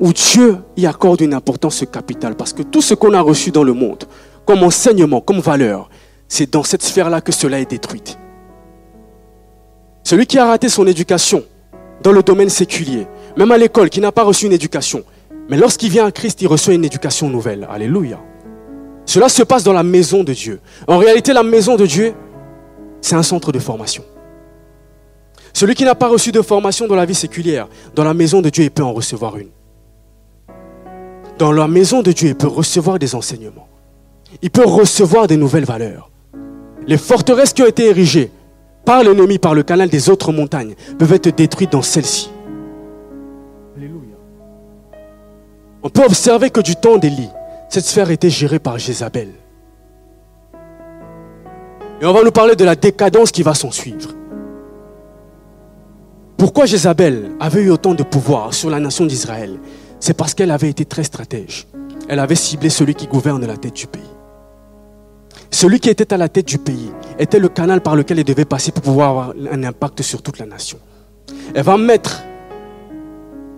[0.00, 3.64] où Dieu y accorde une importance capitale parce que tout ce qu'on a reçu dans
[3.64, 4.04] le monde,
[4.44, 5.88] comme enseignement, comme valeur,
[6.28, 8.16] c'est dans cette sphère-là que cela est détruit.
[10.04, 11.42] Celui qui a raté son éducation
[12.02, 15.04] dans le domaine séculier, même à l'école, qui n'a pas reçu une éducation,
[15.48, 17.66] mais lorsqu'il vient à Christ, il reçoit une éducation nouvelle.
[17.70, 18.20] Alléluia.
[19.06, 20.60] Cela se passe dans la maison de Dieu.
[20.86, 22.14] En réalité, la maison de Dieu,
[23.00, 24.04] c'est un centre de formation.
[25.54, 28.50] Celui qui n'a pas reçu de formation dans la vie séculière, dans la maison de
[28.50, 29.48] Dieu, il peut en recevoir une.
[31.38, 33.68] Dans la maison de Dieu, il peut recevoir des enseignements.
[34.42, 36.10] Il peut recevoir des nouvelles valeurs.
[36.88, 38.32] Les forteresses qui ont été érigées
[38.86, 42.30] par l'ennemi, par le canal des autres montagnes, peuvent être détruites dans celle-ci.
[45.82, 47.28] On peut observer que du temps d'Élie,
[47.68, 49.28] cette sphère était gérée par Jézabel.
[52.00, 54.14] Et on va nous parler de la décadence qui va s'en suivre.
[56.38, 59.58] Pourquoi Jézabel avait eu autant de pouvoir sur la nation d'Israël?
[60.00, 61.66] C'est parce qu'elle avait été très stratège.
[62.08, 64.07] Elle avait ciblé celui qui gouverne la tête du pays.
[65.50, 68.44] Celui qui était à la tête du pays était le canal par lequel il devait
[68.44, 70.78] passer pour pouvoir avoir un impact sur toute la nation.
[71.54, 72.22] Elle va mettre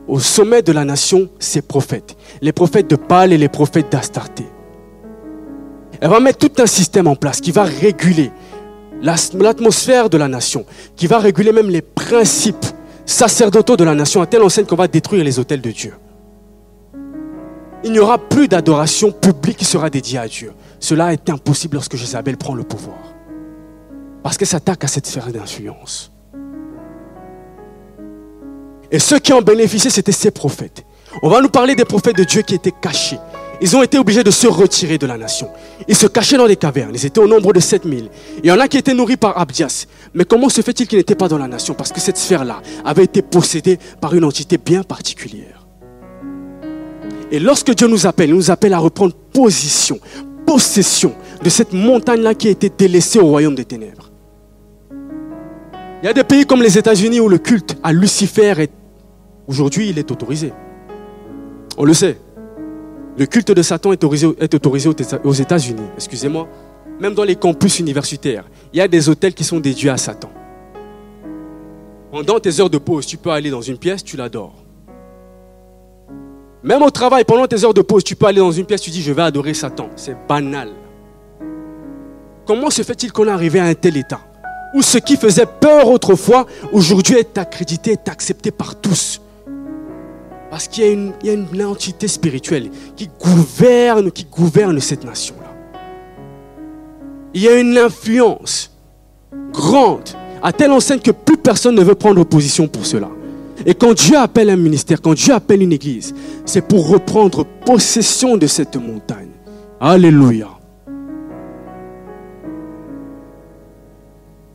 [0.07, 4.45] au sommet de la nation ses prophètes, les prophètes de Baal et les prophètes d'Astarté.
[6.01, 8.33] Elle va mettre tout un système en place qui va réguler
[9.03, 10.65] l'atmosphère de la nation,
[10.97, 12.67] qui va réguler même les principes
[13.05, 15.95] sacerdotaux de la nation, à telle enseigne qu'on va détruire les hôtels de Dieu.
[17.83, 20.53] Il n'y aura plus d'adoration publique qui sera dédiée à Dieu.
[20.81, 22.99] Cela est impossible lorsque Jézabel prend le pouvoir.
[24.23, 26.11] Parce qu'elle s'attaque à cette sphère d'influence.
[28.91, 30.85] Et ceux qui en bénéficiaient, c'étaient ces prophètes.
[31.23, 33.19] On va nous parler des prophètes de Dieu qui étaient cachés.
[33.63, 35.51] Ils ont été obligés de se retirer de la nation.
[35.87, 36.93] Ils se cachaient dans des cavernes.
[36.95, 38.09] Ils étaient au nombre de 7000.
[38.43, 39.87] Il y en a qui étaient nourris par Abdias.
[40.15, 41.75] Mais comment se fait-il qu'ils n'étaient pas dans la nation?
[41.75, 45.67] Parce que cette sphère-là avait été possédée par une entité bien particulière.
[47.31, 50.01] Et lorsque Dieu nous appelle, il nous appelle à reprendre position,
[50.51, 54.11] possession de cette montagne-là qui a été délaissée au royaume des ténèbres.
[56.03, 58.73] Il y a des pays comme les États-Unis où le culte à Lucifer est
[59.47, 60.53] aujourd'hui il est autorisé.
[61.79, 62.19] On le sait.
[63.17, 64.91] Le culte de Satan est autorisé, est autorisé
[65.23, 66.49] aux États-Unis, excusez-moi.
[66.99, 70.33] Même dans les campus universitaires, il y a des hôtels qui sont dédiés à Satan.
[72.11, 74.60] Pendant tes heures de pause, tu peux aller dans une pièce, tu l'adores.
[76.63, 78.91] Même au travail, pendant tes heures de pause, tu peux aller dans une pièce, tu
[78.91, 79.89] dis je vais adorer Satan.
[79.97, 80.69] C'est banal.
[82.47, 84.21] Comment se fait-il qu'on est arrivé à un tel état?
[84.75, 89.21] Où ce qui faisait peur autrefois, aujourd'hui est accrédité, est accepté par tous
[90.51, 95.51] Parce qu'il y, a une entité spirituelle qui gouverne, qui gouverne cette nation-là.
[97.35, 98.71] Il y a une influence
[99.53, 100.09] grande,
[100.43, 103.09] à telle enseigne que plus personne ne veut prendre position pour cela.
[103.67, 106.15] Et quand Dieu appelle un ministère, quand Dieu appelle une église,
[106.47, 109.31] c'est pour reprendre possession de cette montagne.
[109.81, 110.49] Alléluia.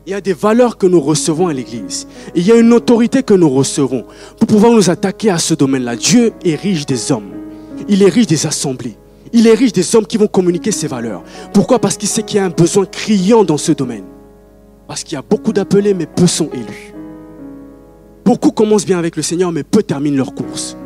[0.06, 2.06] Il y a des valeurs que nous recevons à l'église.
[2.36, 4.04] Il y a une autorité que nous recevons
[4.38, 5.96] pour pouvoir nous attaquer à ce domaine-là.
[5.96, 7.32] Dieu riche des hommes.
[7.88, 8.96] Il riche des assemblées.
[9.32, 11.24] Il riche des hommes qui vont communiquer ses valeurs.
[11.52, 11.80] Pourquoi?
[11.80, 14.04] Parce qu'il sait qu'il y a un besoin criant dans ce domaine.
[14.86, 16.95] Parce qu'il y a beaucoup d'appelés, mais peu sont élus.
[18.26, 20.76] Beaucoup commencent bien avec le Seigneur, mais peu terminent leur course.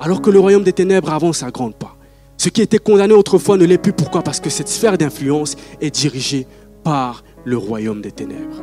[0.00, 1.96] Alors que le royaume des ténèbres avance à grandes pas.
[2.36, 3.94] Ce qui était condamné autrefois ne l'est plus.
[3.94, 4.20] Pourquoi?
[4.20, 6.46] Parce que cette sphère d'influence est dirigée
[6.82, 8.62] par le royaume des ténèbres.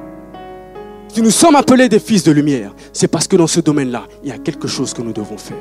[1.08, 4.30] Si nous sommes appelés des fils de lumière, c'est parce que dans ce domaine-là, il
[4.30, 5.58] y a quelque chose que nous devons faire.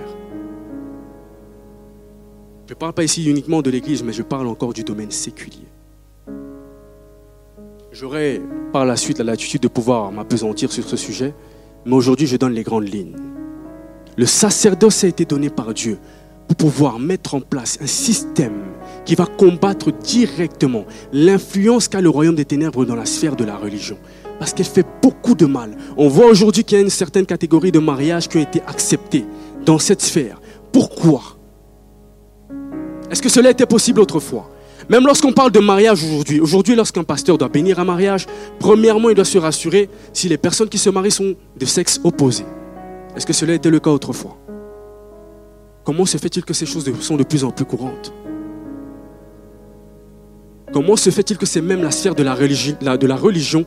[2.67, 5.67] Je ne parle pas ici uniquement de l'Église, mais je parle encore du domaine séculier.
[7.91, 11.33] J'aurai par la suite la latitude de pouvoir m'apesantir sur ce sujet,
[11.85, 13.17] mais aujourd'hui, je donne les grandes lignes.
[14.17, 15.99] Le sacerdoce a été donné par Dieu
[16.47, 18.65] pour pouvoir mettre en place un système
[19.05, 23.57] qui va combattre directement l'influence qu'a le royaume des ténèbres dans la sphère de la
[23.57, 23.97] religion.
[24.39, 25.77] Parce qu'elle fait beaucoup de mal.
[25.97, 29.25] On voit aujourd'hui qu'il y a une certaine catégorie de mariages qui ont été acceptés
[29.65, 30.41] dans cette sphère.
[30.73, 31.23] Pourquoi?
[33.11, 34.51] Est-ce que cela était possible autrefois?
[34.91, 38.27] Même lorsqu'on parle de mariage aujourd'hui, aujourd'hui lorsqu'un pasteur doit bénir un mariage,
[38.59, 42.45] premièrement il doit se rassurer si les personnes qui se marient sont de sexe opposé.
[43.17, 44.37] Est-ce que cela était le cas autrefois?
[45.85, 48.13] Comment se fait-il que ces choses sont de plus en plus courantes?
[50.73, 53.67] Comment se fait-il que c'est même la sphère de la, religion,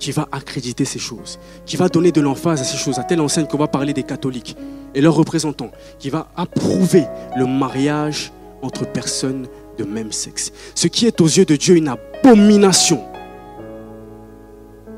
[0.00, 3.20] qui va accréditer ces choses, qui va donner de l'emphase à ces choses, à telle
[3.20, 4.56] enseigne qu'on va parler des catholiques
[4.92, 7.04] et leurs représentants, qui va approuver
[7.36, 8.32] le mariage
[8.62, 9.46] entre personnes
[9.78, 10.52] de même sexe.
[10.74, 13.00] Ce qui est aux yeux de Dieu une abomination.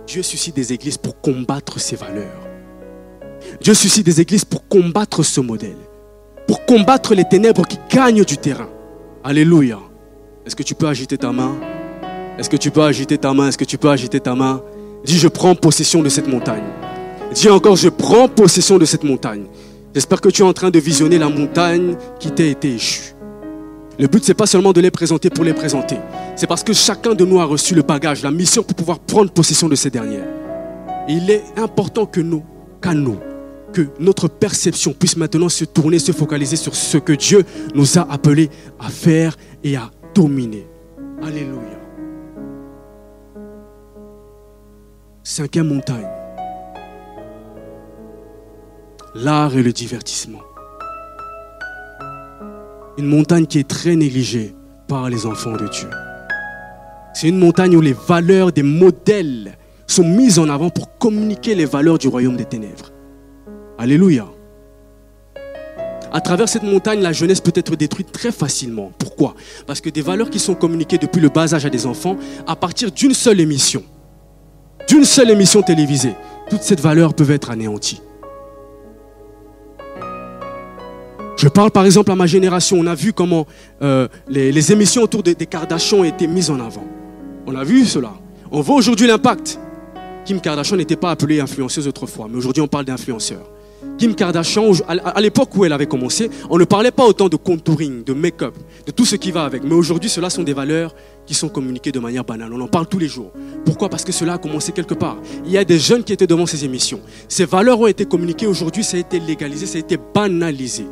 [0.07, 2.49] Dieu suscite des églises pour combattre ces valeurs.
[3.61, 5.76] Dieu suscite des églises pour combattre ce modèle.
[6.49, 8.68] Pour combattre les ténèbres qui gagnent du terrain.
[9.22, 9.78] Alléluia.
[10.45, 11.55] Est-ce que tu peux agiter ta main?
[12.39, 13.49] Est-ce que tu peux agiter ta main?
[13.49, 14.62] Est-ce que tu peux agiter ta main?
[15.05, 16.64] Dis, je prends possession de cette montagne.
[17.33, 19.45] Dis encore, je prends possession de cette montagne.
[19.95, 23.14] J'espère que tu es en train de visionner la montagne qui t'a été échue.
[24.01, 25.99] Le but, ce n'est pas seulement de les présenter pour les présenter.
[26.35, 29.31] C'est parce que chacun de nous a reçu le bagage, la mission pour pouvoir prendre
[29.31, 30.27] possession de ces dernières.
[31.07, 32.43] il est important que nos
[32.81, 33.21] canaux,
[33.75, 37.45] que notre perception puisse maintenant se tourner, se focaliser sur ce que Dieu
[37.75, 38.49] nous a appelés
[38.79, 40.67] à faire et à dominer.
[41.23, 41.79] Alléluia.
[45.23, 46.09] Cinquième montagne.
[49.15, 50.41] L'art et le divertissement.
[53.01, 54.55] Une montagne qui est très négligée
[54.87, 55.89] par les enfants de Dieu.
[57.15, 61.65] C'est une montagne où les valeurs des modèles sont mises en avant pour communiquer les
[61.65, 62.93] valeurs du royaume des ténèbres.
[63.79, 64.27] Alléluia.
[66.13, 68.93] À travers cette montagne, la jeunesse peut être détruite très facilement.
[68.99, 69.35] Pourquoi?
[69.67, 72.55] Parce que des valeurs qui sont communiquées depuis le bas âge à des enfants, à
[72.55, 73.83] partir d'une seule émission,
[74.87, 76.17] d'une seule émission télévisée,
[76.51, 78.03] toutes ces valeurs peuvent être anéanties.
[81.41, 82.76] Je parle par exemple à ma génération.
[82.78, 83.47] On a vu comment
[83.80, 86.84] euh, les, émissions autour des, des Kardashians été mises en avant.
[87.47, 88.12] On a vu cela.
[88.51, 89.59] On voit aujourd'hui l'impact.
[90.26, 93.41] Kim Kardashian n'était pas appelée influenceuse autrefois, mais aujourd'hui on parle d'influenceur.
[93.97, 98.05] Kim Kardashian, à l'époque où elle avait commencé, on ne parlait pas autant de contouring,
[98.05, 99.64] de make-up, de tout ce qui va avec.
[99.64, 102.53] Mais aujourd'hui, cela sont des valeurs qui sont communiquées de manière banale.
[102.53, 103.32] On en parle tous les jours.
[103.64, 103.88] Pourquoi?
[103.88, 105.16] Parce que cela a commencé quelque part.
[105.47, 107.01] Il y a des jeunes qui étaient devant ces émissions.
[107.28, 110.84] Ces valeurs ont été communiquées aujourd'hui, ça a été légalisé, ça a été banalisé.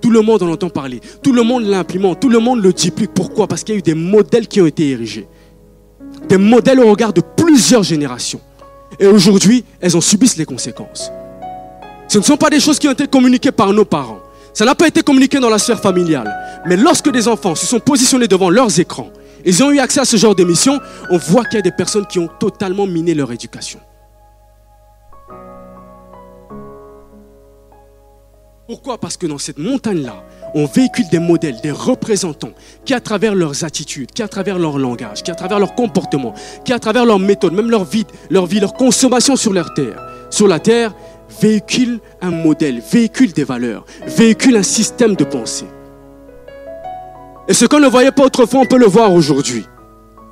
[0.00, 1.00] Tout le monde en entend parler.
[1.22, 2.20] Tout le monde l'implémente.
[2.20, 3.08] Tout le monde le plus.
[3.08, 3.46] Pourquoi?
[3.46, 5.28] Parce qu'il y a eu des modèles qui ont été érigés.
[6.28, 8.40] Des modèles au regard de plusieurs générations.
[8.98, 11.10] Et aujourd'hui, elles en subissent les conséquences.
[12.08, 14.20] Ce ne sont pas des choses qui ont été communiquées par nos parents.
[14.54, 16.34] Ça n'a pas été communiqué dans la sphère familiale.
[16.66, 19.10] Mais lorsque des enfants se sont positionnés devant leurs écrans,
[19.44, 20.80] ils ont eu accès à ce genre d'émission,
[21.10, 23.78] on voit qu'il y a des personnes qui ont totalement miné leur éducation.
[28.68, 28.98] Pourquoi?
[28.98, 30.22] Parce que dans cette montagne-là,
[30.54, 32.52] on véhicule des modèles, des représentants
[32.84, 36.34] qui, à travers leurs attitudes, qui, à travers leur langage, qui, à travers leur comportement,
[36.66, 40.06] qui, à travers leur méthode, même leur vie, leur vie, leur consommation sur leur terre,
[40.28, 40.94] sur la terre,
[41.40, 45.64] véhiculent un modèle, véhiculent des valeurs, véhiculent un système de pensée.
[47.48, 49.64] Et ce qu'on ne voyait pas autrefois, on peut le voir aujourd'hui.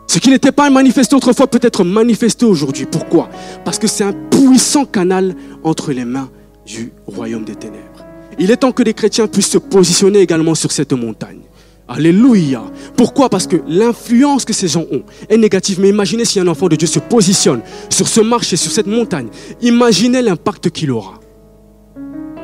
[0.08, 2.84] Ce qui n'était pas manifesté autrefois peut être manifesté aujourd'hui.
[2.84, 3.30] Pourquoi?
[3.64, 5.34] Parce que c'est un puissant canal
[5.64, 6.28] entre les mains
[6.66, 7.95] du royaume des ténèbres.
[8.38, 11.40] Il est temps que les chrétiens puissent se positionner également sur cette montagne.
[11.88, 12.64] Alléluia.
[12.96, 13.28] Pourquoi?
[13.28, 15.78] Parce que l'influence que ces gens ont est négative.
[15.80, 19.28] Mais imaginez si un enfant de Dieu se positionne sur ce marché, sur cette montagne.
[19.62, 21.20] Imaginez l'impact qu'il aura.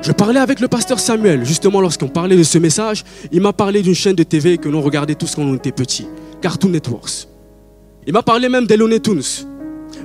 [0.00, 3.04] Je parlais avec le pasteur Samuel, justement lorsqu'on parlait de ce message.
[3.30, 6.06] Il m'a parlé d'une chaîne de TV que l'on regardait tous quand on était petit,
[6.40, 7.28] Cartoon Networks.
[8.06, 9.00] Il m'a parlé même des Looney.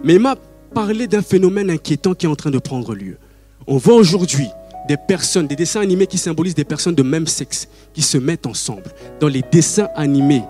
[0.03, 0.35] Mais il m'a
[0.73, 3.17] parlé d'un phénomène inquiétant qui est en train de prendre lieu.
[3.65, 4.47] On voit aujourd'hui
[4.87, 8.45] des personnes, des dessins animés qui symbolisent des personnes de même sexe qui se mettent
[8.45, 10.43] ensemble dans les dessins animés.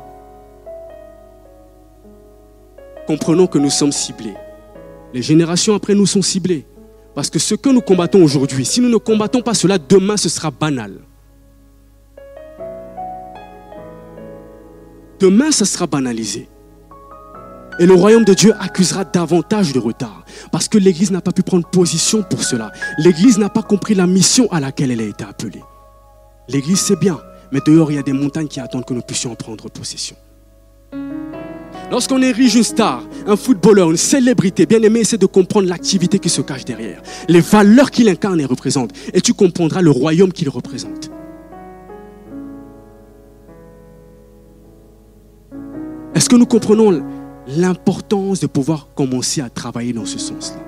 [3.08, 4.36] Comprenons que nous sommes ciblés.
[5.14, 6.66] Les générations après nous sont ciblées.
[7.16, 10.30] Parce que ce que nous combattons aujourd'hui, si nous ne combattons pas cela, demain ce
[10.30, 11.00] sera banal.
[15.20, 16.48] Demain, ça sera banalisé.
[17.80, 20.26] Et le royaume de Dieu accusera davantage de retard.
[20.52, 22.72] Parce que l'Église n'a pas pu prendre position pour cela.
[22.98, 25.64] L'Église n'a pas compris la mission à laquelle elle a été appelée.
[26.50, 27.20] L'Église, c'est bien,
[27.52, 30.16] mais dehors, il y a des montagnes qui attendent que nous puissions en prendre possession.
[31.90, 36.30] Lorsqu'on érige une star, un footballeur, une célébrité, bien aimé, essaie de comprendre l'activité qui
[36.30, 40.50] se cache derrière, les valeurs qu'il incarne et représente, et tu comprendras le royaume qu'il
[40.50, 41.10] représente.
[46.14, 47.04] Est-ce que nous comprenons
[47.48, 50.60] l'importance de pouvoir commencer à travailler dans ce sens-là.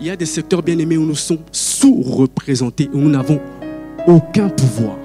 [0.00, 3.40] Il y a des secteurs bien aimés où nous sommes sous-représentés, où nous n'avons
[4.06, 4.96] aucun pouvoir.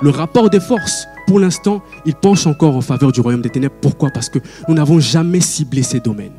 [0.00, 3.74] Le rapport des forces, pour l'instant, il penche encore en faveur du royaume des ténèbres.
[3.80, 4.08] Pourquoi?
[4.10, 4.38] Parce que
[4.68, 6.36] nous n'avons jamais ciblé ces domaines.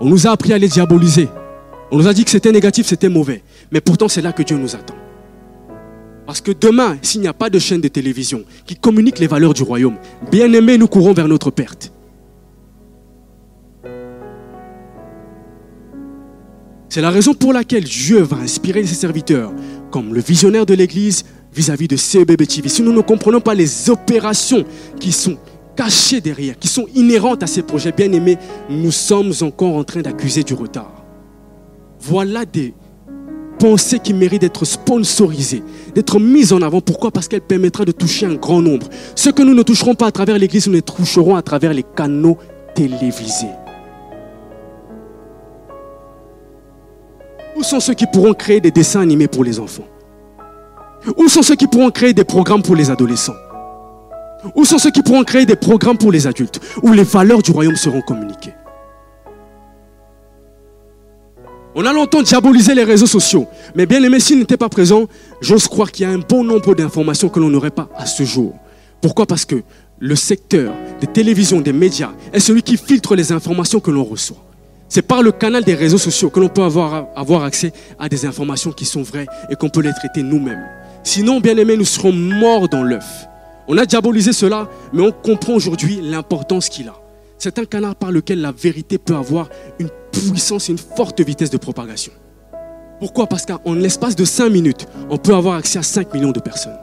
[0.00, 1.28] On nous a appris à les diaboliser.
[1.90, 3.42] On nous a dit que c'était négatif, c'était mauvais.
[3.70, 4.96] Mais pourtant, c'est là que Dieu nous attend.
[6.26, 9.54] Parce que demain, s'il n'y a pas de chaîne de télévision qui communique les valeurs
[9.54, 9.96] du royaume,
[10.30, 11.93] bien aimés, nous courons vers notre perte.
[16.94, 19.52] C'est la raison pour laquelle Dieu va inspirer ses serviteurs,
[19.90, 22.68] comme le visionnaire de l'Église vis-à-vis de CEBB TV.
[22.68, 24.64] Si nous ne comprenons pas les opérations
[25.00, 25.36] qui sont
[25.74, 28.38] cachées derrière, qui sont inhérentes à ces projets bien-aimés,
[28.70, 31.04] nous sommes encore en train d'accuser du retard.
[31.98, 32.74] Voilà des
[33.58, 35.64] pensées qui méritent d'être sponsorisées,
[35.96, 36.80] d'être mises en avant.
[36.80, 37.10] Pourquoi?
[37.10, 38.88] Parce qu'elles permettraient de toucher un grand nombre.
[39.16, 41.82] Ce que nous ne toucherons pas à travers l'Église, nous les toucherons à travers les
[41.96, 42.38] canaux
[42.76, 43.50] télévisés.
[47.64, 49.86] Sont ceux qui pourront créer des dessins animés pour les enfants?
[51.16, 53.34] Où sont ceux qui pourront créer des programmes pour les adolescents?
[54.54, 57.50] Où sont ceux qui pourront créer des programmes pour les adultes Où les valeurs du
[57.50, 58.54] royaume seront communiquées?
[61.74, 63.48] On a longtemps diabolisé les réseaux sociaux.
[63.74, 65.06] Mais bien aimé, s'ils n'étaient pas présents,
[65.40, 68.22] j'ose croire qu'il y a un bon nombre d'informations que l'on n'aurait pas à ce
[68.22, 68.54] jour.
[69.00, 69.26] Pourquoi?
[69.26, 69.62] Parce que
[69.98, 74.44] le secteur des télévisions, des médias est celui qui filtre les informations que l'on reçoit.
[74.94, 78.70] C'est par le canal des réseaux sociaux que l'on peut avoir, accès à des informations
[78.70, 80.64] qui sont vraies et qu'on peut les traiter nous-mêmes.
[81.02, 83.26] Sinon, bien aimés, nous serons morts dans l'œuf.
[83.66, 86.94] On a diabolisé cela, mais on comprend aujourd'hui l'importance qu'il a.
[87.38, 89.48] C'est un canal par lequel la vérité peut avoir
[89.80, 92.12] une puissance, une forte vitesse de propagation.
[93.00, 93.26] Pourquoi?
[93.26, 96.78] Parce qu'en l'espace de 5 minutes, on peut avoir accès à 5 millions de personnes.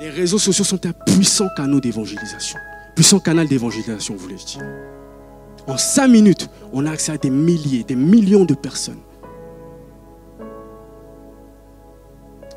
[0.00, 2.58] Les réseaux sociaux sont un puissant canal d'évangélisation.
[2.94, 4.62] Puissant canal d'évangélisation, voulais-je dire?
[5.66, 9.00] En cinq minutes, on a accès à des milliers, des millions de personnes.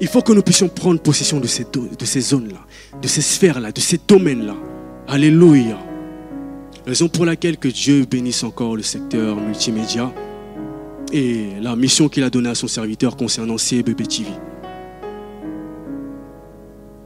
[0.02, 2.60] Il faut que nous puissions prendre possession de ces, zones-là,
[3.02, 4.56] de ces sphères-là, de ces domaines-là.
[5.08, 5.78] Alléluia.
[6.86, 10.12] Raison pour laquelle que Dieu bénisse encore le secteur multimédia
[11.14, 14.30] et la mission qu'il a donnée à son serviteur concernant CBB TV.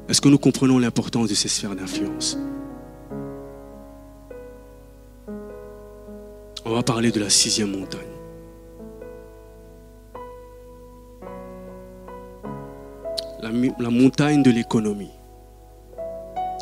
[0.10, 2.38] Est-ce que nous comprenons l'importance de ces sphères d'influence?
[6.66, 8.02] On va parler de la sixième montagne.
[13.42, 15.12] La, montagne de l'économie.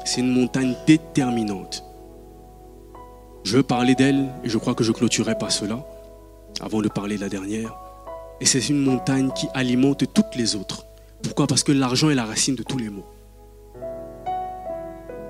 [0.05, 1.83] C'est une montagne déterminante.
[3.43, 5.83] Je veux parler d'elle et je crois que je clôturerai par cela
[6.61, 7.75] avant de parler de la dernière.
[8.39, 10.85] Et c'est une montagne qui alimente toutes les autres.
[11.23, 11.47] Pourquoi?
[11.47, 13.05] Parce que l'argent est la racine de tous les maux.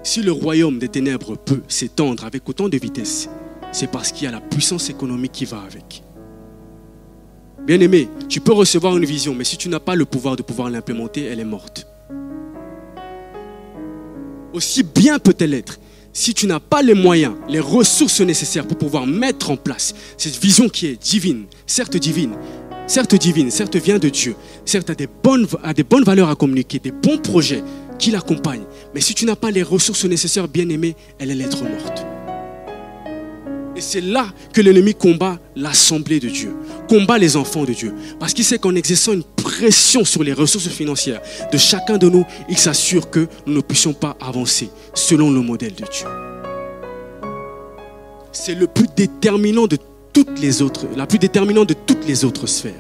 [0.04, 3.30] Si le royaume des ténèbres peut s'étendre avec autant de vitesse,
[3.72, 6.04] c'est parce qu'il y a la puissance économique qui va avec.
[7.66, 10.42] Bien aimé, tu peux recevoir une vision, mais si tu n'as pas le pouvoir de
[10.42, 11.86] pouvoir l'implémenter, elle est morte.
[14.54, 15.78] Aussi bien peut-elle être,
[16.14, 20.38] si tu n'as pas les moyens, les ressources nécessaires pour pouvoir mettre en place cette
[20.38, 22.36] vision qui est divine, certes divine,
[22.88, 25.46] certes divine, certes vient de Dieu, certes a des bonnes,
[25.76, 27.64] des bonnes valeurs à communiquer, des bons projets
[28.00, 28.66] qui l'accompagnent,
[28.96, 32.06] mais si tu n'as pas les ressources nécessaires, bien aimé, elle est lettre morte.
[33.78, 36.52] Et c'est là que l'ennemi combat l'assemblée de Dieu,
[36.90, 37.94] combat les enfants de Dieu.
[38.20, 41.22] Parce qu'il sait qu'en exerçant une pression sur les ressources financières
[41.52, 45.76] de chacun de nous, il s'assure que nous ne puissions pas avancer selon le modèle
[45.76, 46.08] de Dieu.
[48.32, 49.78] C'est le plus déterminant de
[50.12, 52.74] toutes les autres, la plus déterminante de toutes les autres sphères.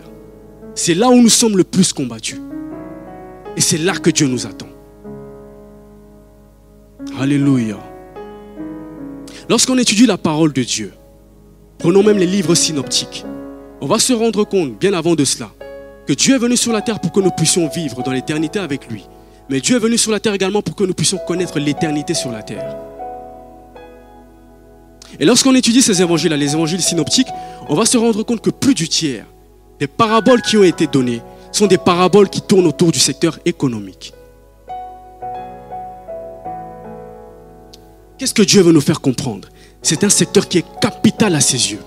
[0.73, 2.39] C'est là où nous sommes le plus combattus.
[3.55, 4.69] Et c'est là que Dieu nous attend.
[7.19, 7.77] Alléluia.
[9.49, 10.91] Lorsqu'on étudie la parole de Dieu,
[11.77, 13.23] prenons même les livres synoptiques,
[13.79, 15.51] on va se rendre compte, bien avant de cela,
[16.05, 18.89] que Dieu est venu sur la terre pour que nous puissions vivre dans l'éternité avec
[18.89, 19.05] lui.
[19.49, 22.29] Mais Dieu est venu sur la terre également pour que nous puissions connaître l'éternité sur
[22.29, 22.75] la terre.
[25.17, 27.29] Et lorsqu'on étudie ces évangiles, les évangiles synoptiques,
[27.69, 29.25] on va se rendre compte que plus du tiers
[29.79, 31.21] des paraboles qui ont été données
[31.53, 34.13] sont des paraboles qui tournent autour du secteur économique.
[38.17, 39.47] Qu'est-ce que Dieu veut nous faire comprendre?
[39.83, 41.81] C'est un secteur qui est capital à ses yeux.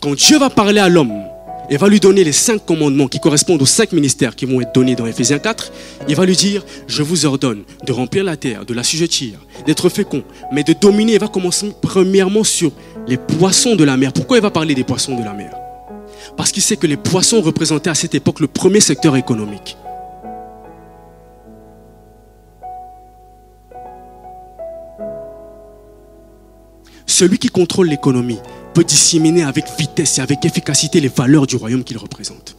[0.00, 1.24] Quand Dieu va parler à l'homme
[1.68, 4.72] et va lui donner les cinq commandements qui correspondent aux cinq ministères qui vont être
[4.72, 5.72] donnés dans Ephésiens 4,
[6.08, 9.88] il va lui dire, je vous ordonne de remplir la terre, de la sujettir, d'être
[9.88, 10.22] fécond,
[10.52, 11.14] mais de dominer.
[11.14, 12.70] Il va commencer premièrement sur
[13.08, 14.12] les poissons de la mer.
[14.12, 15.52] Pourquoi il va parler des poissons de la mer?
[16.36, 19.76] Parce qu'il sait que les poissons représentaient à cette époque le premier secteur économique.
[27.06, 28.38] Celui qui contrôle l'économie
[28.74, 32.56] peut disséminer avec vitesse et avec efficacité les valeurs du royaume qu'il représente.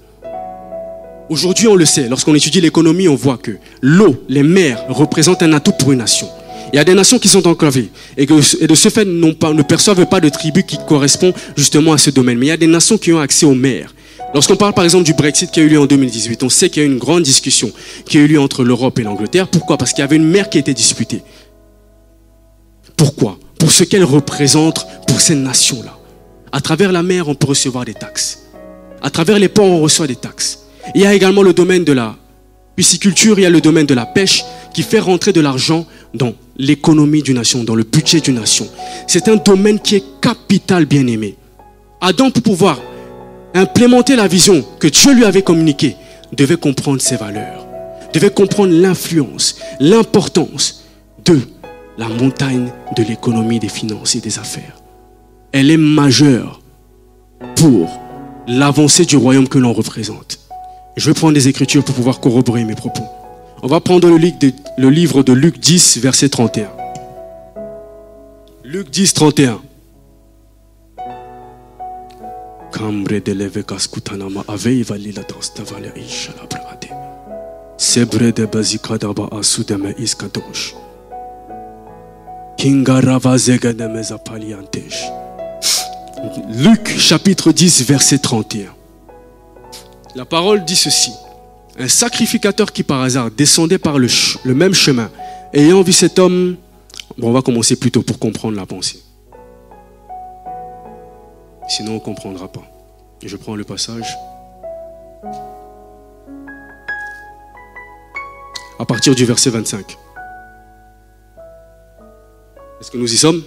[1.29, 5.53] Aujourd'hui, on le sait, lorsqu'on étudie l'économie, on voit que l'eau, les mers représentent un
[5.53, 6.29] atout pour une nation.
[6.71, 10.19] Il y a des nations qui sont enclavées et, de ce fait ne perçoivent pas
[10.19, 12.37] de tribu qui correspond justement à ce domaine.
[12.37, 13.93] Mais il y a des nations qui ont accès aux mers.
[14.33, 16.83] Lorsqu'on parle par exemple du Brexit qui a eu lieu en 2018, on sait qu'il
[16.83, 17.71] y a eu une grande discussion
[18.05, 19.47] qui a eu lieu entre l'Europe et l'Angleterre.
[19.47, 19.77] Pourquoi?
[19.77, 21.21] Parce qu'il y avait une mer qui était disputée.
[22.97, 23.39] Pourquoi?
[23.59, 25.97] Pour ce qu'elle représente pour ces nations-là.
[26.51, 28.43] À travers la mer, on peut recevoir des taxes.
[29.01, 30.59] À travers les ports, on reçoit des taxes.
[30.93, 32.15] Il y a également le domaine de la
[32.75, 34.43] pisciculture, il y a le domaine de la pêche
[34.73, 38.67] qui fait rentrer de l'argent dans l'économie d'une nation, dans le budget d'une nation.
[39.07, 41.37] C'est un domaine qui est capital, bien aimé.
[42.01, 42.79] Adam, pour pouvoir
[43.53, 45.95] implémenter la vision que Dieu lui avait communiquée,
[46.33, 47.65] devait comprendre ses valeurs,
[48.13, 50.83] devait comprendre l'influence, l'importance
[51.23, 51.39] de
[51.97, 54.81] la montagne de l'économie, des finances et des affaires.
[55.51, 56.61] Elle est majeure
[57.55, 57.99] pour
[58.47, 60.39] l'avancée du royaume que l'on représente.
[60.97, 63.03] Je vais prendre des écritures pour pouvoir corroborer mes propos.
[63.63, 66.69] On va prendre le livre de Luc 10, verset 31.
[68.63, 69.61] Luc 10, 31.
[86.49, 88.73] Luc chapitre 10 verset 31.
[90.15, 91.11] La parole dit ceci.
[91.77, 94.07] Un sacrificateur qui par hasard descendait par le,
[94.45, 95.11] même chemin,
[95.53, 96.55] ayant vu cet homme,
[97.21, 99.03] on va commencer plutôt pour comprendre la pensée.
[101.67, 102.63] Sinon on ne comprendra pas.
[103.23, 104.15] Je prends le passage.
[108.79, 109.97] À partir du verset 25.
[112.85, 113.41] Est-ce que nous y sommes?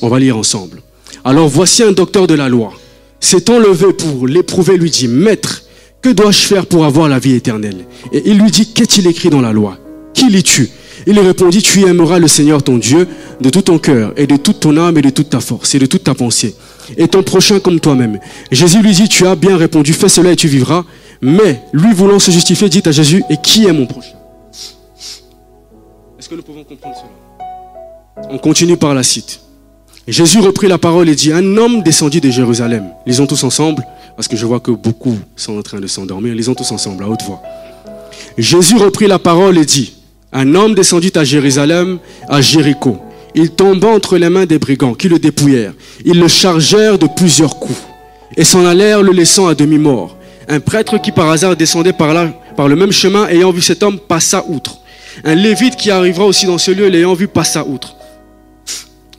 [0.00, 0.80] On va lire ensemble.
[1.24, 2.72] Alors voici un docteur de la loi.
[3.20, 5.64] S'étant levé pour l'éprouver, lui dit, Maître,
[6.00, 7.84] que dois-je faire pour avoir la vie éternelle?
[8.12, 9.76] Et il lui dit, Qu'est-il écrit dans la loi
[10.14, 10.70] Qui lis-tu?
[11.06, 13.06] Il lui répondit, Tu aimeras le Seigneur ton Dieu
[13.42, 15.78] de tout ton cœur et de toute ton âme et de toute ta force et
[15.78, 16.54] de toute ta pensée,
[16.96, 18.18] et ton prochain comme toi-même.
[18.50, 20.86] Jésus lui dit, Tu as bien répondu, fais cela et tu vivras.
[21.20, 24.15] Mais lui voulant se justifier, dit à Jésus, Et qui est mon prochain?
[26.26, 28.28] Est-ce que nous pouvons comprendre cela?
[28.30, 29.42] On continue par la cite.
[30.08, 32.88] Jésus reprit la parole et dit, un homme descendit de Jérusalem.
[33.06, 36.34] Lisons tous ensemble, parce que je vois que beaucoup sont en train de s'endormir.
[36.34, 37.40] Lisons tous ensemble, à haute voix.
[38.36, 39.92] Jésus reprit la parole et dit,
[40.32, 42.98] un homme descendit à Jérusalem, à Jéricho.
[43.36, 45.74] il tomba entre les mains des brigands qui le dépouillèrent.
[46.04, 47.78] Ils le chargèrent de plusieurs coups
[48.36, 50.16] et s'en allèrent le laissant à demi-mort.
[50.48, 53.84] Un prêtre qui par hasard descendait par là, par le même chemin, ayant vu cet
[53.84, 54.80] homme, passa outre.
[55.24, 57.96] Un lévite qui arrivera aussi dans ce lieu, l'ayant vu, passa outre.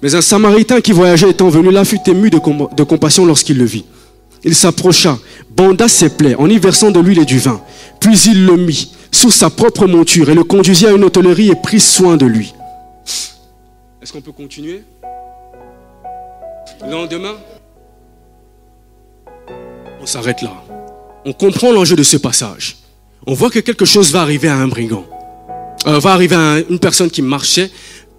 [0.02, 2.38] Mais un samaritain qui voyageait étant venu là fut ému de,
[2.84, 3.86] compassion lorsqu'il le vit.
[4.44, 5.18] Il s'approcha,
[5.50, 7.62] banda ses plaies en y versant de l'huile et du vin.
[8.00, 11.56] Puis il le mit sous sa propre monture et le conduisit à une hôtellerie et
[11.56, 12.54] prit soin de lui.
[14.02, 14.84] Est-ce qu'on peut continuer?
[16.86, 17.36] Le lendemain,
[20.00, 20.64] on s'arrête là.
[21.26, 22.78] On comprend l'enjeu de ce passage.
[23.26, 25.04] On voit que quelque chose va arriver à un brigand.
[25.86, 27.70] Euh, va arriver à une personne qui marchait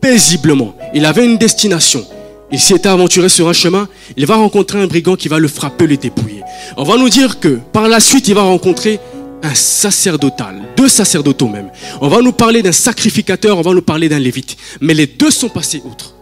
[0.00, 0.76] paisiblement.
[0.94, 2.04] Il avait une destination.
[2.50, 3.88] Il s'y était aventuré sur un chemin.
[4.16, 6.42] Il va rencontrer un brigand qui va le frapper, le dépouiller.
[6.76, 9.00] On va nous dire que par la suite, il va rencontrer
[9.42, 11.70] un sacerdotal, deux sacerdotaux même.
[12.00, 14.56] On va nous parler d'un sacrificateur, on va nous parler d'un lévite.
[14.80, 16.14] Mais les deux sont passés outre.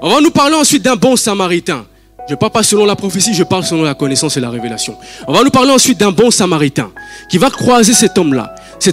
[0.00, 1.84] On va nous parler ensuite d'un bon samaritain.
[2.28, 4.96] Je ne parle pas selon la prophétie, je parle selon la connaissance et la révélation.
[5.26, 6.90] On va nous parler ensuite d'un bon samaritain
[7.30, 8.54] qui va croiser cet homme-là.
[8.80, 8.90] Ce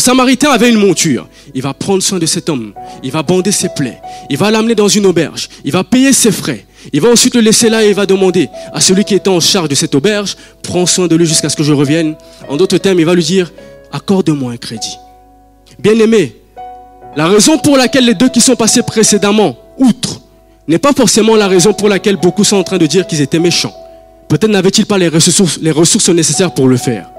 [0.00, 1.28] samaritain avait une monture.
[1.54, 2.72] Il va prendre soin de cet homme.
[3.02, 4.00] Il va bander ses plaies.
[4.30, 5.48] Il va l'amener dans une auberge.
[5.64, 6.64] Il va payer ses frais.
[6.92, 9.40] Il va ensuite le laisser là et il va demander à celui qui est en
[9.40, 12.14] charge de cette auberge, prends soin de lui jusqu'à ce que je revienne.
[12.48, 13.52] En d'autres termes, il va lui dire,
[13.92, 14.96] accorde-moi un crédit.
[15.78, 16.36] Bien aimé,
[17.16, 20.20] la raison pour laquelle les deux qui sont passés précédemment, outre,
[20.68, 23.38] n'est pas forcément la raison pour laquelle beaucoup sont en train de dire qu'ils étaient
[23.38, 23.74] méchants.
[24.28, 27.10] Peut-être n'avaient-ils pas les ressources, les ressources nécessaires pour le faire.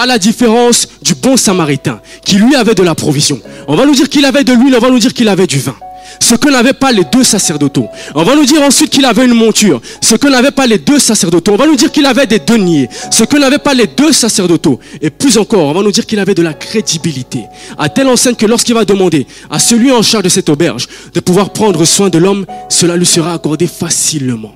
[0.00, 3.40] À la différence du bon samaritain, qui lui avait de la provision.
[3.66, 5.58] On va nous dire qu'il avait de l'huile, on va nous dire qu'il avait du
[5.58, 5.74] vin.
[6.20, 7.88] Ce que n'avaient pas les deux sacerdotaux.
[8.14, 9.80] On va nous dire ensuite qu'il avait une monture.
[10.00, 11.52] Ce que n'avaient pas les deux sacerdotaux.
[11.52, 12.88] On va nous dire qu'il avait des deniers.
[13.10, 14.78] Ce que n'avaient pas les deux sacerdotaux.
[15.02, 17.40] Et plus encore, on va nous dire qu'il avait de la crédibilité.
[17.76, 21.18] À telle enseigne que lorsqu'il va demander à celui en charge de cette auberge de
[21.18, 24.54] pouvoir prendre soin de l'homme, cela lui sera accordé facilement.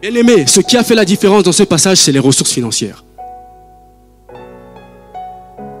[0.00, 3.04] Bien aimé, ce qui a fait la différence dans ce passage, c'est les ressources financières.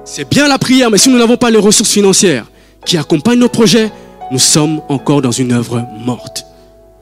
[0.04, 2.46] C'est bien la prière, mais si nous n'avons pas les ressources financières,
[2.84, 3.90] qui accompagnent nos projets,
[4.30, 6.44] nous sommes encore dans une œuvre morte.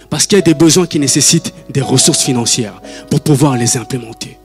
[0.08, 2.80] Parce qu'il y a des besoins qui nécessitent des ressources financières
[3.10, 4.38] pour pouvoir les implémenter.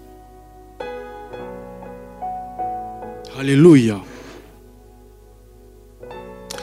[3.40, 4.00] Alléluia.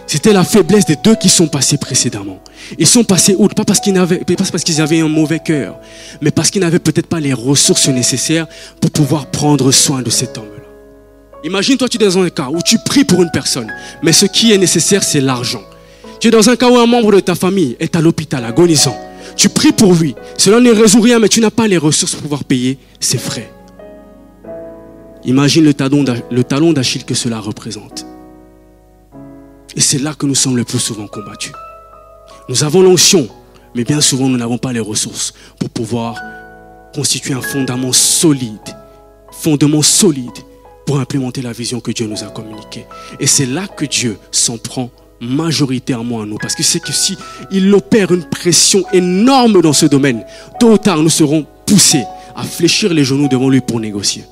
[0.09, 2.41] C'était la faiblesse des deux qui sont passés précédemment.
[2.79, 5.79] Ils sont passés outre, pas parce qu'ils avaient, pas avaient un mauvais cœur,
[6.21, 8.47] mais parce qu'ils n'avaient peut-être pas les ressources nécessaires
[8.81, 10.54] pour pouvoir prendre soin de cet homme.
[11.45, 13.71] Imagine-toi, tu es dans un cas où tu pries pour une personne,
[14.03, 15.63] mais ce qui est nécessaire, c'est l'argent.
[16.19, 18.97] Tu es dans un cas où un membre de ta famille est à l'hôpital, agonisant.
[19.37, 20.15] Tu pries pour lui.
[20.39, 23.53] Cela ne résout rien, mais tu n'as pas les ressources pour pouvoir payer ses frais.
[25.27, 28.07] Imagine le talon d'Achille que cela représente.
[29.77, 31.53] Et c'est là que nous sommes le plus souvent combattus.
[32.49, 33.29] Nous avons l'onction,
[33.75, 36.17] mais bien souvent nous n'avons pas les ressources pour pouvoir
[36.95, 38.61] constituer un fondament solide.
[39.31, 40.31] Fondement solide
[40.87, 42.87] pour implémenter la vision que Dieu nous a communiquée.
[43.21, 46.37] Et c'est là que Dieu s'en prend majoritairement à nous.
[46.39, 47.17] Parce que c'est que si
[47.51, 50.25] il opère une pression énorme dans ce domaine,
[50.61, 52.05] tôt ou tard, nous serons poussés
[52.37, 54.25] à fléchir les genoux devant lui pour négocier.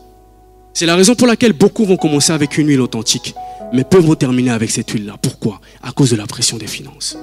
[0.75, 3.35] C'est la raison pour laquelle beaucoup vont commencer avec une huile authentique,
[3.73, 5.17] mais peu vont terminer avec cette huile-là.
[5.21, 5.61] Pourquoi?
[5.83, 7.17] À cause de la pression des finances.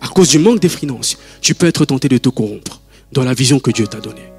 [0.00, 2.80] À cause du manque des finances, tu peux être tenté de te corrompre
[3.12, 4.32] dans la vision que Dieu t'a donnée.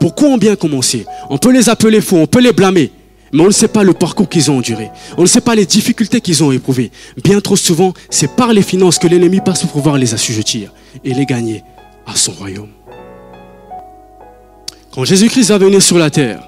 [0.00, 1.04] Beaucoup ont bien commencé?
[1.28, 2.90] On peut les appeler faux, on peut les blâmer.
[3.32, 4.90] Mais on ne sait pas le parcours qu'ils ont enduré.
[5.16, 6.90] On ne sait pas les difficultés qu'ils ont éprouvées.
[7.22, 10.72] Bien trop souvent, c'est par les finances que l'ennemi passe pour pouvoir les assujettir
[11.04, 11.62] et les gagner
[12.06, 12.70] à son royaume.
[14.92, 16.42] Quand Jésus-Christ va venir sur la terre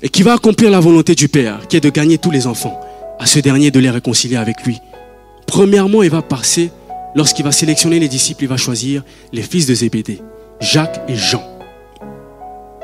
[0.00, 2.80] et qui va accomplir la volonté du Père, qui est de gagner tous les enfants,
[3.18, 4.78] à ce dernier de les réconcilier avec lui,
[5.48, 6.70] premièrement, il va passer,
[7.16, 9.02] lorsqu'il va sélectionner les disciples, il va choisir
[9.32, 10.22] les fils de Zébédée,
[10.60, 11.57] Jacques et Jean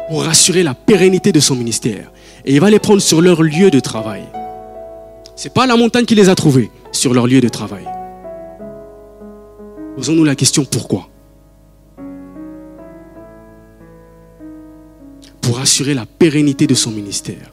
[0.09, 2.13] pour assurer la pérennité de son ministère.
[2.45, 4.25] Et il va les prendre sur leur lieu de travail.
[5.37, 7.85] Ce n'est pas la montagne qui les a trouvés, sur leur lieu de travail.
[9.97, 11.09] Posons-nous la question pourquoi?
[15.41, 17.53] Pour assurer la pérennité de son ministère.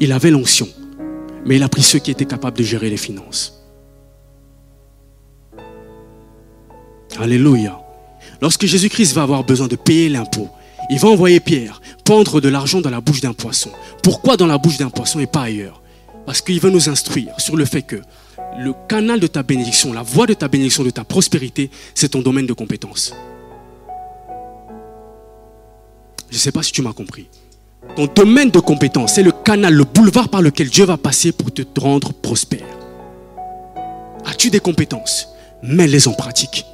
[0.00, 0.68] Il avait l'onction,
[1.44, 3.64] mais il a pris ceux qui étaient capables de gérer les finances.
[7.18, 7.80] Alléluia.
[8.42, 10.48] Lorsque Jésus-Christ va avoir besoin de payer l'impôt,
[10.90, 13.70] il va envoyer Pierre pendre de l'argent dans la bouche d'un poisson.
[14.02, 15.82] Pourquoi dans la bouche d'un poisson et pas ailleurs?
[16.24, 18.00] Parce qu'il veut nous instruire sur le fait que
[18.58, 22.20] le canal de ta bénédiction, la voie de ta bénédiction, de ta prospérité, c'est ton
[22.20, 23.14] domaine de compétence.
[26.30, 27.28] Je ne sais pas si tu m'as compris.
[27.94, 31.52] Ton domaine de compétence, c'est le canal, le boulevard par lequel Dieu va passer pour
[31.52, 32.66] te rendre prospère.
[34.24, 35.28] As-tu des compétences?
[35.62, 36.66] Mets-les en pratique.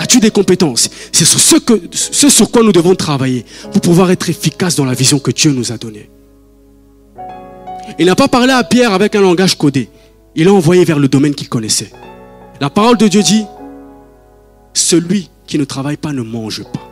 [0.00, 0.88] As-tu des compétences?
[1.12, 5.30] C'est ce sur quoi nous devons travailler pour pouvoir être efficaces dans la vision que
[5.30, 6.08] Dieu nous a donnée.
[7.98, 9.90] Il n'a pas parlé à Pierre avec un langage codé.
[10.34, 11.90] Il l'a envoyé vers le domaine qu'il connaissait.
[12.62, 13.44] La parole de Dieu dit,
[14.72, 16.88] celui qui ne travaille pas ne mange pas.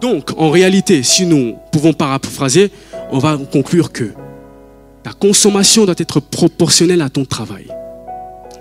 [0.00, 2.70] Donc, en réalité, si nous pouvons paraphraser,
[3.10, 4.12] on va conclure que
[5.02, 7.66] ta consommation doit être proportionnelle à ton travail.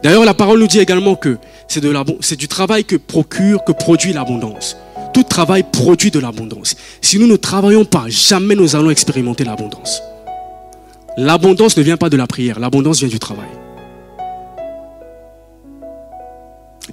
[0.04, 1.38] D'ailleurs, la parole nous dit également que
[1.68, 4.78] c'est du travail que procure, que produit l'abondance.
[5.14, 6.76] Tout travail produit de l'abondance.
[7.02, 10.02] Si nous ne travaillons pas, jamais nous allons expérimenter l'abondance.
[11.18, 13.50] L'abondance ne vient pas de la prière, l'abondance vient du travail.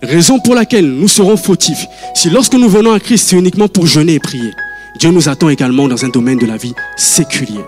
[0.03, 3.87] Raison pour laquelle nous serons fautifs si lorsque nous venons à Christ, c'est uniquement pour
[3.87, 4.51] jeûner et prier.
[4.99, 7.65] Dieu nous attend également dans un domaine de la vie séculière.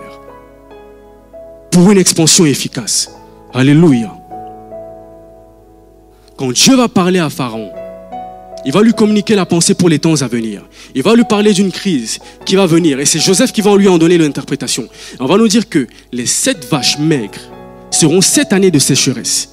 [1.71, 3.09] Pour une expansion efficace.
[3.53, 4.20] Alléluia.
[6.41, 7.69] Quand Dieu va parler à Pharaon,
[8.65, 10.63] il va lui communiquer la pensée pour les temps à venir.
[10.95, 12.17] Il va lui parler d'une crise
[12.47, 12.99] qui va venir.
[12.99, 14.87] Et c'est Joseph qui va lui en donner l'interprétation.
[15.19, 17.41] On va nous dire que les sept vaches maigres
[17.91, 19.49] seront sept années de sécheresse,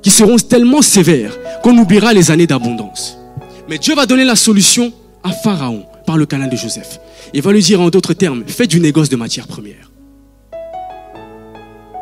[0.00, 3.18] qui seront tellement sévères qu'on oubliera les années d'abondance.
[3.68, 4.92] Mais Dieu va donner la solution
[5.24, 7.00] à Pharaon par le canal de Joseph.
[7.34, 9.90] Il va lui dire en d'autres termes, fais du négoce de matières premières.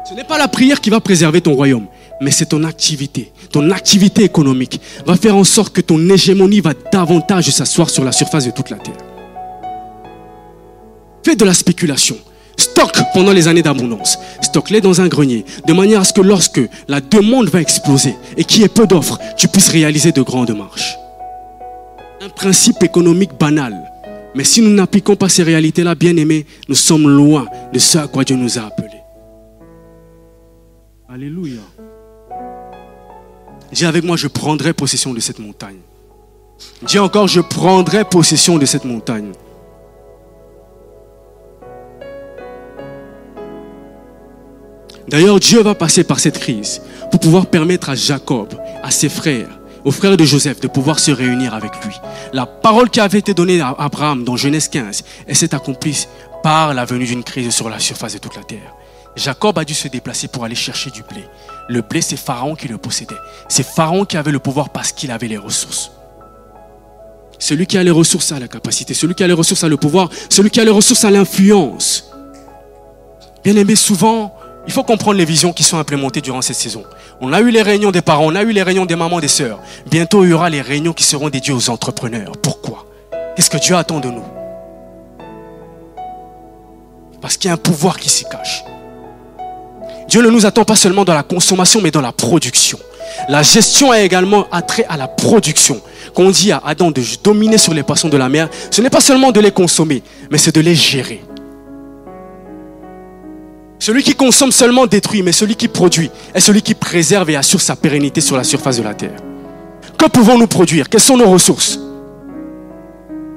[0.07, 1.87] Ce n'est pas la prière qui va préserver ton royaume,
[2.21, 3.33] mais c'est ton activité.
[3.53, 8.13] Ton activité économique va faire en sorte que ton hégémonie va davantage s'asseoir sur la
[8.13, 8.97] surface de toute la terre.
[11.25, 12.17] Fais de la spéculation.
[12.57, 14.19] Stocke pendant les années d'abondance.
[14.41, 18.45] Stocke-les dans un grenier, de manière à ce que lorsque la demande va exploser et
[18.45, 20.97] qu'il y ait peu d'offres, tu puisses réaliser de grandes marches.
[22.23, 23.75] Un principe économique banal.
[24.35, 28.07] Mais si nous n'appliquons pas ces réalités-là, bien aimés, nous sommes loin de ce à
[28.07, 29.03] quoi Dieu nous a appelés.
[31.09, 31.63] Alléluia.
[33.73, 35.79] Dis avec moi, je prendrai possession de cette montagne.
[36.83, 39.33] Dis encore, je prendrai possession de cette montagne.
[45.09, 49.49] D'ailleurs, Dieu va passer par cette crise pour pouvoir permettre à Jacob, à ses frères,
[49.85, 51.95] aux frères de Joseph de pouvoir se réunir avec lui.
[52.33, 56.09] La parole qui avait été donnée à Abraham dans Genèse 15, elle s'est accomplie
[56.43, 58.75] par la venue d'une crise sur la surface de toute la terre.
[59.15, 61.25] Jacob a dû se déplacer pour aller chercher du blé.
[61.69, 63.17] Le blé, c'est Pharaon qui le possédait.
[63.49, 65.91] C'est Pharaon qui avait le pouvoir parce qu'il avait les ressources.
[67.39, 68.95] Celui qui a les ressources a la capacité.
[68.95, 70.09] Celui qui a les ressources a le pouvoir.
[70.31, 72.11] Celui qui a les ressources a l'influence.
[73.45, 74.35] Bien aimé, souvent,
[74.67, 76.85] il faut comprendre les visions qui sont implémentées durant cette saison.
[77.21, 79.29] On a eu les réunions des parents, on a eu les réunions des mamans, des
[79.29, 79.61] sœurs.
[79.91, 82.33] Bientôt, il y aura les réunions qui seront dédiées aux entrepreneurs.
[82.43, 82.87] Pourquoi?
[83.37, 84.25] Qu'est-ce que Dieu attend de nous?
[87.21, 88.65] Parce qu'il y a un pouvoir qui s'y cache.
[90.09, 92.79] Dieu ne nous attend pas seulement dans la consommation, mais dans la production.
[93.29, 95.81] La gestion a également attrait à la production.
[96.15, 98.91] Quand on dit à Adam de dominer sur les poissons de la mer, ce n'est
[98.91, 101.23] pas seulement de les consommer, mais c'est de les gérer.
[103.79, 107.61] Celui qui consomme seulement détruit, mais celui qui produit est celui qui préserve et assure
[107.61, 109.17] sa pérennité sur la surface de la terre.
[109.99, 110.89] Que pouvons-nous produire?
[110.89, 111.79] Quelles sont nos ressources?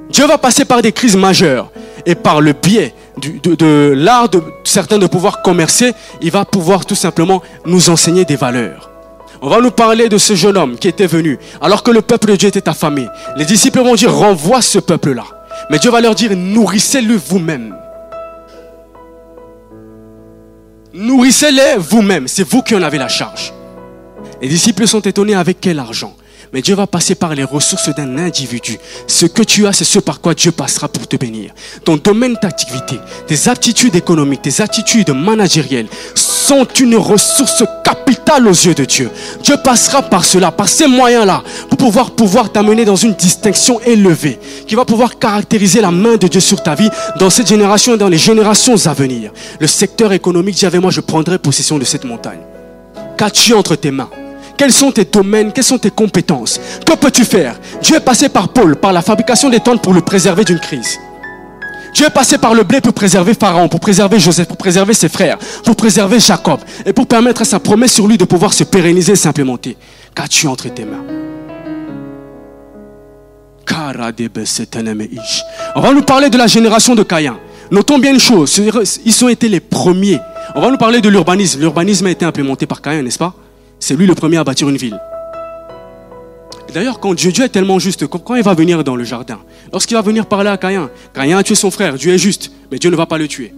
[0.09, 1.71] Dieu va passer par des crises majeures
[2.05, 6.95] et par le biais de, l'art de certains de pouvoir commercer, il va pouvoir tout
[6.95, 8.89] simplement nous enseigner des valeurs.
[9.41, 12.31] On va nous parler de ce jeune homme qui était venu alors que le peuple
[12.31, 13.07] de Dieu était affamé.
[13.37, 15.23] Les disciples vont dire renvoie ce peuple-là.
[15.69, 17.75] Mais Dieu va leur dire nourrissez-le vous-même.
[20.93, 22.27] Nourrissez-les vous-même.
[22.27, 23.53] C'est vous qui en avez la charge.
[24.41, 26.15] Les disciples sont étonnés avec quel argent
[26.53, 28.77] mais Dieu va passer par les ressources d'un individu.
[29.07, 31.51] Ce que tu as, c'est ce par quoi Dieu passera pour te bénir.
[31.83, 38.73] Ton domaine d'activité, tes aptitudes économiques, tes attitudes managérielles sont une ressource capitale aux yeux
[38.73, 39.09] de Dieu.
[39.43, 44.39] Dieu passera par cela, par ces moyens-là, pour pouvoir pouvoir t'amener dans une distinction élevée,
[44.67, 47.97] qui va pouvoir caractériser la main de Dieu sur ta vie dans cette génération et
[47.97, 49.31] dans les générations à venir.
[49.59, 52.39] Le secteur économique dit avec moi, je prendrai possession de cette montagne.
[53.17, 54.09] Qu'as-tu entre tes mains?
[54.59, 55.53] Quels sont tes domaines?
[55.53, 56.59] Quelles sont tes compétences?
[56.85, 57.57] Que peux-tu faire?
[57.81, 60.99] Dieu est passé par Paul, par la fabrication des tentes pour le préserver d'une crise.
[61.93, 65.07] Dieu est passé par le blé pour préserver Pharaon, pour préserver Joseph, pour préserver ses
[65.07, 68.65] frères, pour préserver Jacob et pour permettre à sa promesse sur lui de pouvoir se
[68.65, 69.77] pérenniser et s'implémenter.
[70.13, 71.05] Qu'as-tu entre tes mains?
[75.75, 77.37] On va nous parler de la génération de Caïn.
[77.71, 78.61] Notons bien une chose,
[79.05, 80.19] ils ont été les premiers.
[80.53, 81.61] On va nous parler de l'urbanisme.
[81.61, 83.33] L'urbanisme a été implémenté par Caïn, n'est-ce pas?
[83.79, 84.99] C'est lui le premier à bâtir une ville.
[86.73, 89.39] D'ailleurs, quand Dieu, est tellement juste, quand il va venir dans le jardin,
[89.73, 92.77] lorsqu'il va venir parler à Caïn, Caïn a tué son frère, Dieu est juste, mais
[92.77, 93.53] Dieu ne va pas le tuer.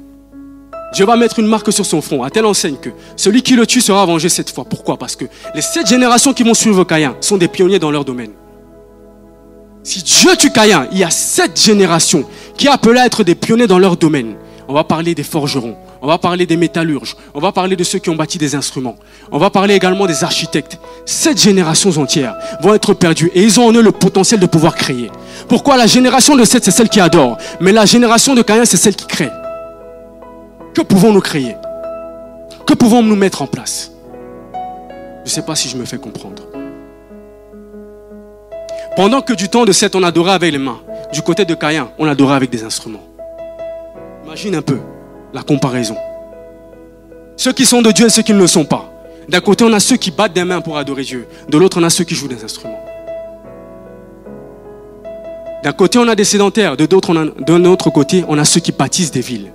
[0.94, 3.66] Dieu va mettre une marque sur son front, à telle enseigne que celui qui le
[3.66, 4.66] tue sera vengé cette fois.
[4.66, 4.98] Pourquoi?
[4.98, 8.32] Parce que les sept générations qui vont suivre Caïn sont des pionniers dans leur domaine.
[9.84, 12.26] Si Dieu tue Caïn, il y a sept générations
[12.58, 14.36] qui appellent à être des pionniers dans leur domaine.
[14.68, 18.00] On va parler des forgerons, on va parler des métallurges, on va parler de ceux
[18.00, 18.96] qui ont bâti des instruments,
[19.32, 20.80] on va parler également des architectes.
[21.06, 24.76] Sept générations entières vont être perdues et ils ont en eux le potentiel de pouvoir
[24.76, 25.12] créer.
[25.48, 28.78] Pourquoi la génération de sept, c'est celle qui adore, mais la génération de Caïn, c'est
[28.78, 29.30] celle qui crée?
[30.74, 31.56] Que pouvons-nous créer?
[32.66, 33.92] Que pouvons-nous mettre en place?
[34.54, 36.44] Je ne sais pas si je me fais comprendre.
[38.96, 40.80] Pendant que du temps de Seth, on adorait avec les mains,
[41.14, 43.04] du côté de Caïn, on adorait avec des instruments.
[44.26, 44.80] Imagine un peu
[45.34, 45.96] la comparaison.
[47.38, 48.92] Ceux qui sont de Dieu et ceux qui ne le sont pas.
[49.30, 51.28] D'un côté, on a ceux qui battent des mains pour adorer Dieu.
[51.50, 52.84] De l'autre, on a ceux qui jouent des instruments.
[55.64, 56.76] D'un côté, on a des sédentaires.
[56.76, 59.52] De d'un autre côté, on a ceux qui bâtissent des villes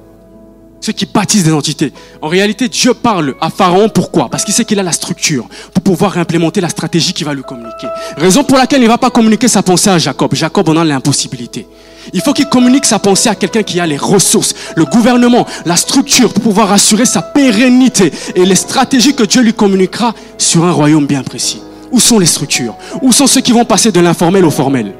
[0.86, 1.92] ceux qui bâtissent des entités.
[2.22, 4.28] En réalité, Dieu parle à Pharaon pourquoi?
[4.28, 7.42] Parce qu'il sait qu'il a la structure pour pouvoir implémenter la stratégie qu'il va lui
[7.42, 7.88] communiquer.
[8.16, 10.34] Raison pour laquelle il ne va pas communiquer sa pensée à Jacob.
[10.34, 11.66] Jacob en a l'impossibilité.
[12.12, 15.76] Il faut qu'il communique sa pensée à quelqu'un qui a les ressources, le gouvernement, la
[15.76, 20.72] structure pour pouvoir assurer sa pérennité et les stratégies que Dieu lui communiquera sur un
[20.72, 21.62] royaume bien précis.
[21.90, 22.74] Où sont les structures?
[23.02, 24.92] Où sont ceux qui vont passer de l'informel au formel?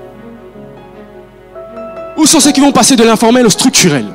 [2.16, 4.07] Où sont ceux qui vont passer de l'informel au structurel?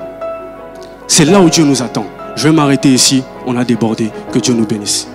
[1.07, 2.05] C'est là où Dieu nous attend.
[2.35, 3.23] Je vais m'arrêter ici.
[3.45, 4.09] On a débordé.
[4.31, 5.07] Que Dieu nous bénisse.